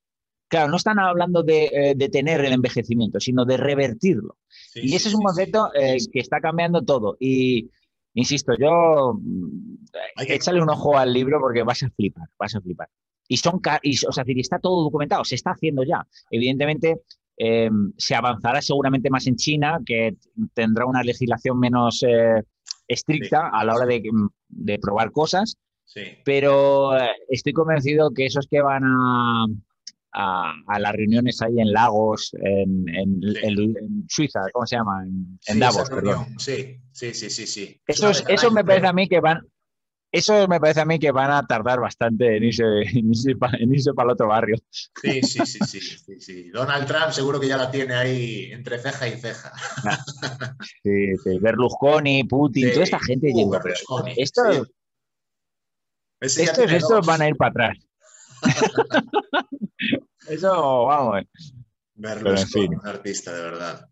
[0.49, 4.37] claro, no están hablando de eh, detener el envejecimiento, sino de revertirlo.
[4.75, 7.17] y ese es un concepto eh, que está cambiando todo.
[7.19, 7.71] Y,
[8.15, 9.19] insisto, yo,
[10.29, 12.89] échale un ojo al libro porque vas a flipar, vas a flipar.
[13.27, 16.07] Y son, y, o sea, está todo documentado, se está haciendo ya.
[16.31, 17.01] Evidentemente,
[17.37, 20.17] eh, se avanzará seguramente más en China, que
[20.55, 22.43] tendrá una legislación menos eh,
[22.87, 25.57] estricta a la hora de, probar cosas.
[26.25, 29.47] Pero eh, estoy convencido que esos que van a,
[30.13, 33.21] a, las reuniones ahí en Lagos, en,
[34.09, 35.05] Suiza, ¿cómo se llama?
[35.47, 36.39] En, Davos, perdón.
[36.39, 37.81] Sí, sí, sí, sí.
[37.87, 39.41] Eso, eso me parece a mí que van,
[40.15, 42.63] eso me parece a mí que van a tardar bastante en irse,
[43.37, 44.57] para, el otro barrio.
[44.71, 49.21] Sí, sí, sí, sí, Donald Trump seguro que ya la tiene ahí entre ceja y
[49.21, 49.53] ceja.
[50.85, 51.39] Sí, sí.
[51.41, 53.33] Berlusconi, Putin, toda esta gente.
[53.35, 53.59] Uh,
[54.17, 54.67] esto,
[56.21, 57.79] estos, van a ir para atrás.
[60.29, 61.25] Eso, vamos.
[61.97, 63.89] Berlusconi, un artista, de verdad.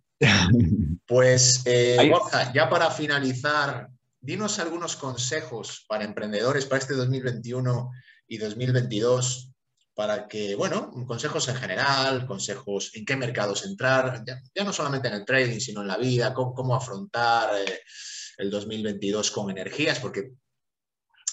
[1.04, 3.88] Pues, eh, Borja, ya para finalizar
[4.22, 7.90] dinos algunos consejos para emprendedores para este 2021
[8.28, 9.50] y 2022
[9.94, 15.14] para que, bueno, consejos en general, consejos en qué mercados entrar, ya, no solamente en
[15.14, 17.80] el trading, sino en la vida, cómo, afrontar eh,
[18.38, 20.32] el 2022 con energías, porque,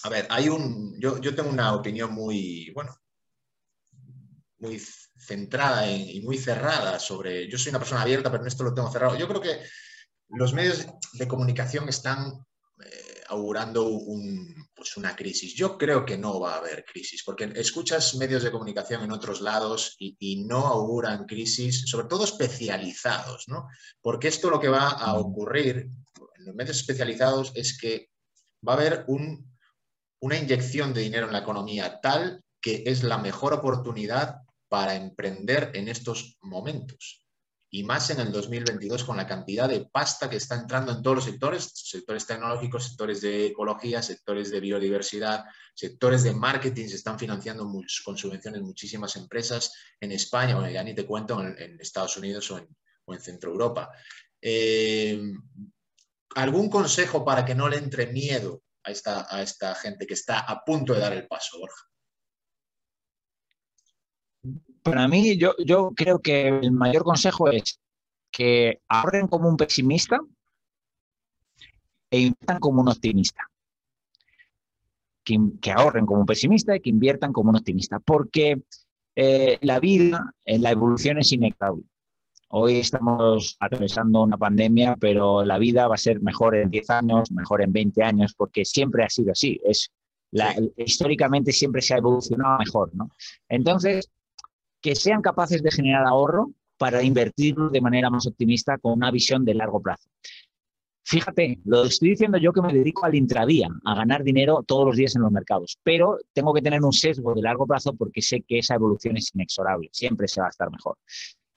[0.02, 2.94] a ver, hay un, yo, tengo una opinión muy, bueno,
[4.58, 4.78] muy
[5.16, 8.92] centrada y muy cerrada sobre, yo soy una persona abierta, pero en esto lo tengo
[8.92, 9.16] cerrado.
[9.16, 9.58] Yo creo que
[10.28, 12.44] los medios de comunicación están
[12.84, 14.00] eh, augurando
[14.74, 15.54] pues una crisis.
[15.54, 19.40] Yo creo que no va a haber crisis, porque escuchas medios de comunicación en otros
[19.40, 23.68] lados y, no auguran crisis, sobre todo especializados, ¿no?
[24.00, 25.88] Porque esto lo que va a ocurrir
[26.36, 28.10] en los medios especializados es que
[28.66, 29.04] va a haber
[30.20, 34.36] una inyección de dinero en la economía tal que es la mejor oportunidad
[34.68, 37.19] para emprender en estos momentos
[37.72, 41.16] y más en el 2022 con la cantidad de pasta que está entrando en todos
[41.18, 47.16] los sectores, sectores tecnológicos, sectores de ecología, sectores de biodiversidad, sectores de marketing, se están
[47.16, 47.70] financiando
[48.04, 52.58] con subvenciones muchísimas empresas en España, o ya ni te cuento, en, Estados Unidos o
[52.58, 52.68] en,
[53.20, 53.90] Centro Europa.
[54.40, 55.20] Eh,
[56.36, 60.40] ¿Algún consejo para que no le entre miedo a esta, a esta gente que está
[60.40, 61.89] a punto de dar el paso, Borja?
[64.82, 67.80] Para mí, yo, yo creo que el mayor consejo es
[68.30, 70.20] que ahorren como un pesimista
[72.10, 73.42] e inviertan como un optimista.
[75.22, 78.00] Que, ahorren como un pesimista y que inviertan como un optimista.
[78.00, 78.62] Porque
[79.14, 81.84] eh, la vida, eh, la evolución es inevitable.
[82.48, 87.30] Hoy estamos atravesando una pandemia, pero la vida va a ser mejor en 10 años,
[87.30, 89.60] mejor en 20 años, porque siempre ha sido así.
[89.64, 89.92] Es
[90.76, 92.94] Históricamente siempre se ha evolucionado mejor.
[92.94, 93.10] ¿no?
[93.48, 94.10] Entonces,
[94.80, 99.44] que sean capaces de generar ahorro para invertirlo de manera más optimista con una visión
[99.44, 100.08] de largo plazo.
[101.02, 104.96] Fíjate, lo estoy diciendo yo que me dedico al intradía, a ganar dinero todos los
[104.96, 108.42] días en los mercados, pero tengo que tener un sesgo de largo plazo porque sé
[108.42, 110.96] que esa evolución es inexorable, siempre se va a estar mejor.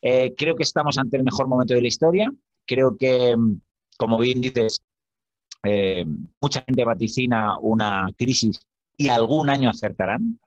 [0.01, 2.33] Eh, creo que estamos ante el mejor momento de la historia,
[2.65, 3.35] creo que,
[3.97, 4.81] como bien dices,
[5.63, 6.03] eh,
[6.41, 8.59] mucha gente vaticina una crisis
[8.97, 10.39] y algún año acertarán,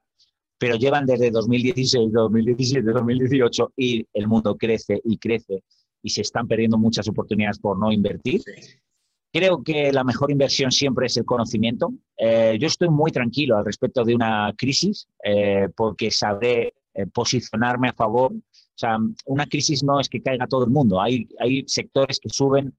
[0.58, 5.62] pero llevan desde 2016, 2017, 2018 y el mundo crece y crece
[6.02, 8.42] y se están perdiendo muchas oportunidades por no invertir.
[9.32, 11.92] Creo que la mejor inversión siempre es el conocimiento.
[12.16, 17.88] Eh, yo estoy muy tranquilo al respecto de una crisis eh, porque sabré eh, posicionarme
[17.88, 18.32] a favor.
[18.32, 21.00] O sea, una crisis no es que caiga todo el mundo.
[21.00, 22.74] Hay, hay sectores que suben,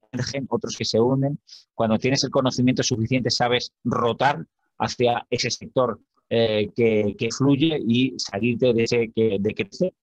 [0.49, 1.39] otros que se hunden.
[1.75, 4.45] Cuando tienes el conocimiento suficiente, sabes rotar
[4.79, 5.99] hacia ese sector
[6.29, 9.93] eh, que, fluye y salirte de ese que, de crecer.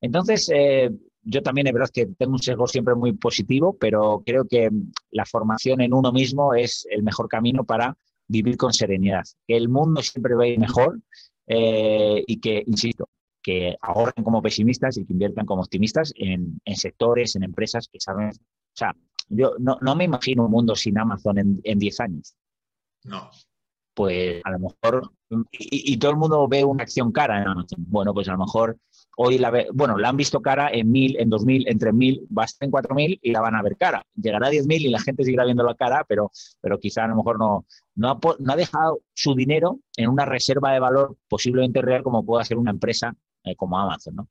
[0.00, 0.90] Entonces, eh,
[1.22, 4.70] yo también es verdad que tengo un sesgo siempre muy positivo, pero creo que
[5.12, 7.96] la formación en uno mismo es el mejor camino para
[8.26, 9.22] vivir con serenidad.
[9.46, 11.00] Que el mundo siempre va a ir mejor
[11.46, 13.08] eh, y que, insisto,
[13.40, 18.30] que ahorren como pesimistas y que inviertan como optimistas en, sectores, en empresas que saben.
[18.30, 18.96] O sea,
[19.28, 22.34] yo no, me imagino un mundo sin Amazon en 10 años.
[23.04, 23.30] No,
[23.94, 25.10] pues a lo mejor,
[25.50, 27.84] y, todo el mundo ve una acción cara en Amazon.
[27.88, 28.78] Bueno, pues a lo mejor
[29.16, 31.92] hoy la ve, bueno, la han visto cara en mil, en dos mil, en tres
[31.94, 34.04] mil, va a estar en cuatro mil y la van a ver cara.
[34.14, 36.30] Llegará a diez mil y la gente seguirá viendo la cara, pero,
[36.60, 40.80] pero quizá a lo mejor no, no ha dejado su dinero en una reserva de
[40.80, 43.14] valor posiblemente real como pueda ser una empresa
[43.44, 44.28] eh, como Amazon, ¿no?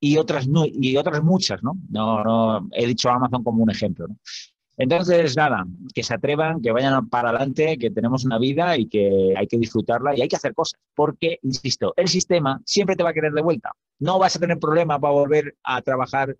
[0.00, 1.76] Y otras, y otras muchas, ¿no?
[1.90, 4.16] No, no he dicho Amazon como un ejemplo, ¿no?
[4.78, 9.34] Entonces, nada, que se atrevan, que vayan para adelante, que tenemos una vida y que
[9.36, 10.80] hay que disfrutarla y hay que hacer cosas.
[10.94, 13.72] Porque, insisto, el sistema siempre te va a querer de vuelta.
[13.98, 16.36] No vas a tener problema para volver a trabajar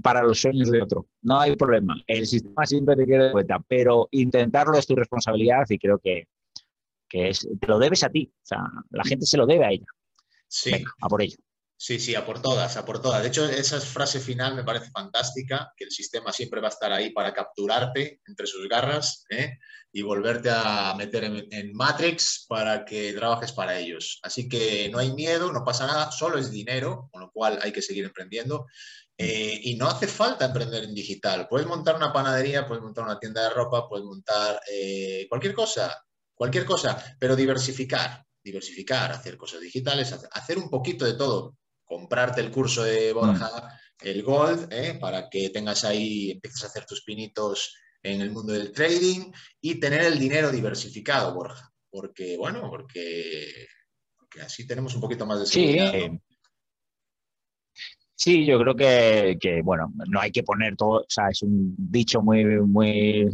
[0.00, 1.08] para los sueños de otro.
[1.22, 1.96] No hay problema.
[2.06, 6.28] El sistema siempre te quiere de vuelta, pero intentarlo es tu responsabilidad y creo que,
[7.10, 8.32] es, te lo debes a ti.
[8.32, 9.86] O sea, la gente se lo debe a ella.
[10.46, 10.72] Sí.
[11.00, 11.36] a por ello.
[11.84, 13.20] Sí, sí, a por todas, a por todas.
[13.22, 16.92] De hecho, esa frase final me parece fantástica, que el sistema siempre va a estar
[16.92, 19.58] ahí para capturarte entre sus garras ¿eh?
[19.90, 24.20] y volverte a meter en, Matrix para que trabajes para ellos.
[24.22, 27.72] Así que no hay miedo, no pasa nada, solo es dinero, con lo cual hay
[27.72, 28.66] que seguir emprendiendo.
[29.18, 31.48] Eh, y no hace falta emprender en digital.
[31.48, 36.00] Puedes montar una panadería, puedes montar una tienda de ropa, puedes montar eh, cualquier cosa,
[36.32, 41.56] cualquier cosa, pero diversificar, diversificar, hacer cosas digitales, hacer un poquito de todo
[41.92, 44.06] comprarte el curso de Borja, mm.
[44.06, 44.96] el Gold, ¿eh?
[44.98, 49.30] para que tengas ahí, empieces a hacer tus pinitos en el mundo del trading
[49.60, 51.70] y tener el dinero diversificado, Borja.
[51.90, 53.66] Porque, bueno, porque,
[54.42, 55.92] así tenemos un poquito más de seguridad.
[55.92, 56.20] Sí,
[58.14, 62.22] sí yo creo que, bueno, no hay que poner todo, o sea, es un dicho
[62.22, 63.28] muy, muy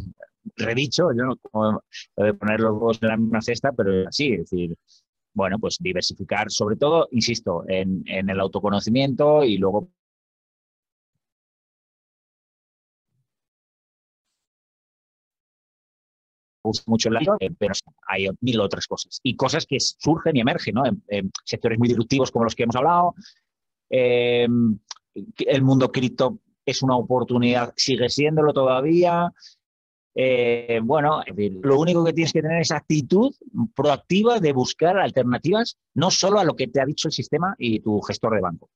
[0.56, 1.36] redicho, ¿no?
[1.36, 1.80] como
[2.16, 4.76] de poner los dos en la misma cesta, pero es así, es decir,
[5.34, 9.88] bueno, pues diversificar, sobre todo, insisto, en, el autoconocimiento y luego
[16.86, 17.72] mucho la eh, pero
[18.06, 19.20] hay mil otras cosas.
[19.22, 20.82] Y cosas que surgen y emergen, ¿no?
[20.86, 23.14] En, sectores muy disruptivos como los que hemos hablado.
[23.88, 24.78] Em,
[25.14, 29.32] el mundo cripto es una oportunidad, sigue siéndolo todavía.
[30.20, 31.22] Eh, bueno,
[31.62, 33.32] lo único que tienes que tener es actitud
[33.72, 37.78] proactiva de buscar alternativas, no solo a lo que te ha dicho el sistema y
[37.78, 38.68] tu gestor de banco.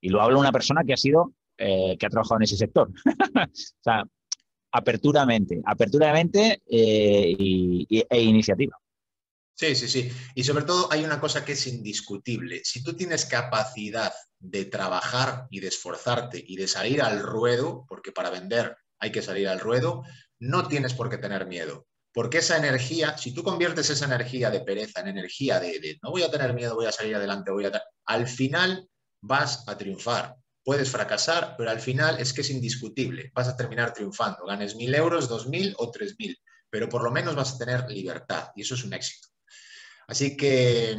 [0.00, 2.88] Y lo habla una persona que ha sido, eh, que ha trabajado en ese sector.
[3.36, 4.02] o sea,
[4.72, 8.74] aperturamente, aperturamente eh, e iniciativa.
[9.54, 10.10] Sí, sí, sí.
[10.34, 12.62] Y sobre todo hay una cosa que es indiscutible.
[12.64, 18.10] Si tú tienes capacidad de trabajar y de esforzarte y de salir al ruedo, porque
[18.10, 20.02] para vender hay que salir al ruedo,
[20.40, 21.86] no tienes por qué tener miedo.
[22.12, 26.22] Porque esa energía, si tú conviertes esa energía de pereza en energía de, no voy
[26.22, 27.82] a tener miedo, voy a salir adelante, voy a...
[28.06, 28.88] Al final
[29.20, 30.34] vas a triunfar.
[30.64, 33.30] Puedes fracasar, pero al final es que es indiscutible.
[33.34, 34.44] Vas a terminar triunfando.
[34.46, 36.36] Ganes mil euros, dos mil o tres mil.
[36.70, 39.28] Pero por lo menos vas a tener libertad y eso es un éxito.
[40.06, 40.96] Así que,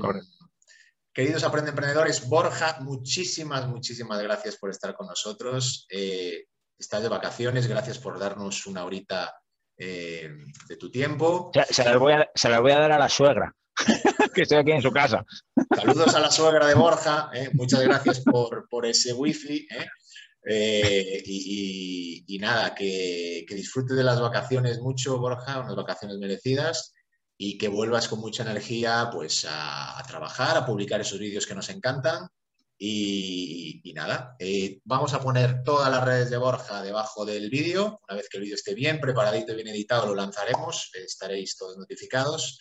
[1.14, 5.86] queridos Aprende Emprendedores, Borja, muchísimas, muchísimas gracias por estar con nosotros.
[5.90, 6.46] Eh,
[6.80, 9.36] estás de vacaciones, gracias por darnos una horita
[9.78, 10.32] eh,
[10.68, 11.52] de tu tiempo.
[11.70, 13.54] Se, las voy a, dar a la suegra,
[14.34, 15.26] que estoy aquí en su casa.
[15.76, 19.68] Saludos a la suegra de Borja, eh, muchas gracias por, ese wifi.
[20.48, 21.22] Eh.
[21.26, 26.94] y, nada, que, que disfrutes de las vacaciones mucho, Borja, unas vacaciones merecidas
[27.38, 31.70] y que vuelvas con mucha energía pues, a trabajar, a publicar esos vídeos que nos
[31.70, 32.30] encantan
[32.82, 38.00] y, nada, eh, vamos a poner todas las redes de Borja debajo del vídeo.
[38.08, 40.90] Una vez que el vídeo esté bien preparadito y bien editado, lo lanzaremos.
[40.94, 42.58] estaréis todos notificados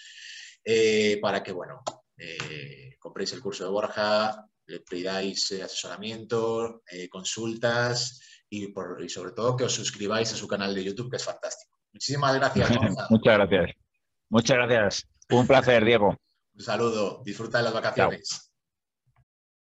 [0.65, 1.83] eh, para que, bueno,
[2.17, 8.75] eh, compréis el curso de Borja, le pidáis asesoramiento, consultas y,
[9.09, 11.79] sobre todo que os suscribáis a su canal de YouTube, que es fantástico.
[11.93, 13.07] Muchísimas gracias, Borja.
[13.09, 13.71] Muchas gracias.
[14.31, 15.09] Muchas gracias.
[15.31, 16.17] Un placer, Diego.
[16.55, 17.23] Un saludo.
[17.25, 18.48] Disfruta de las vacaciones.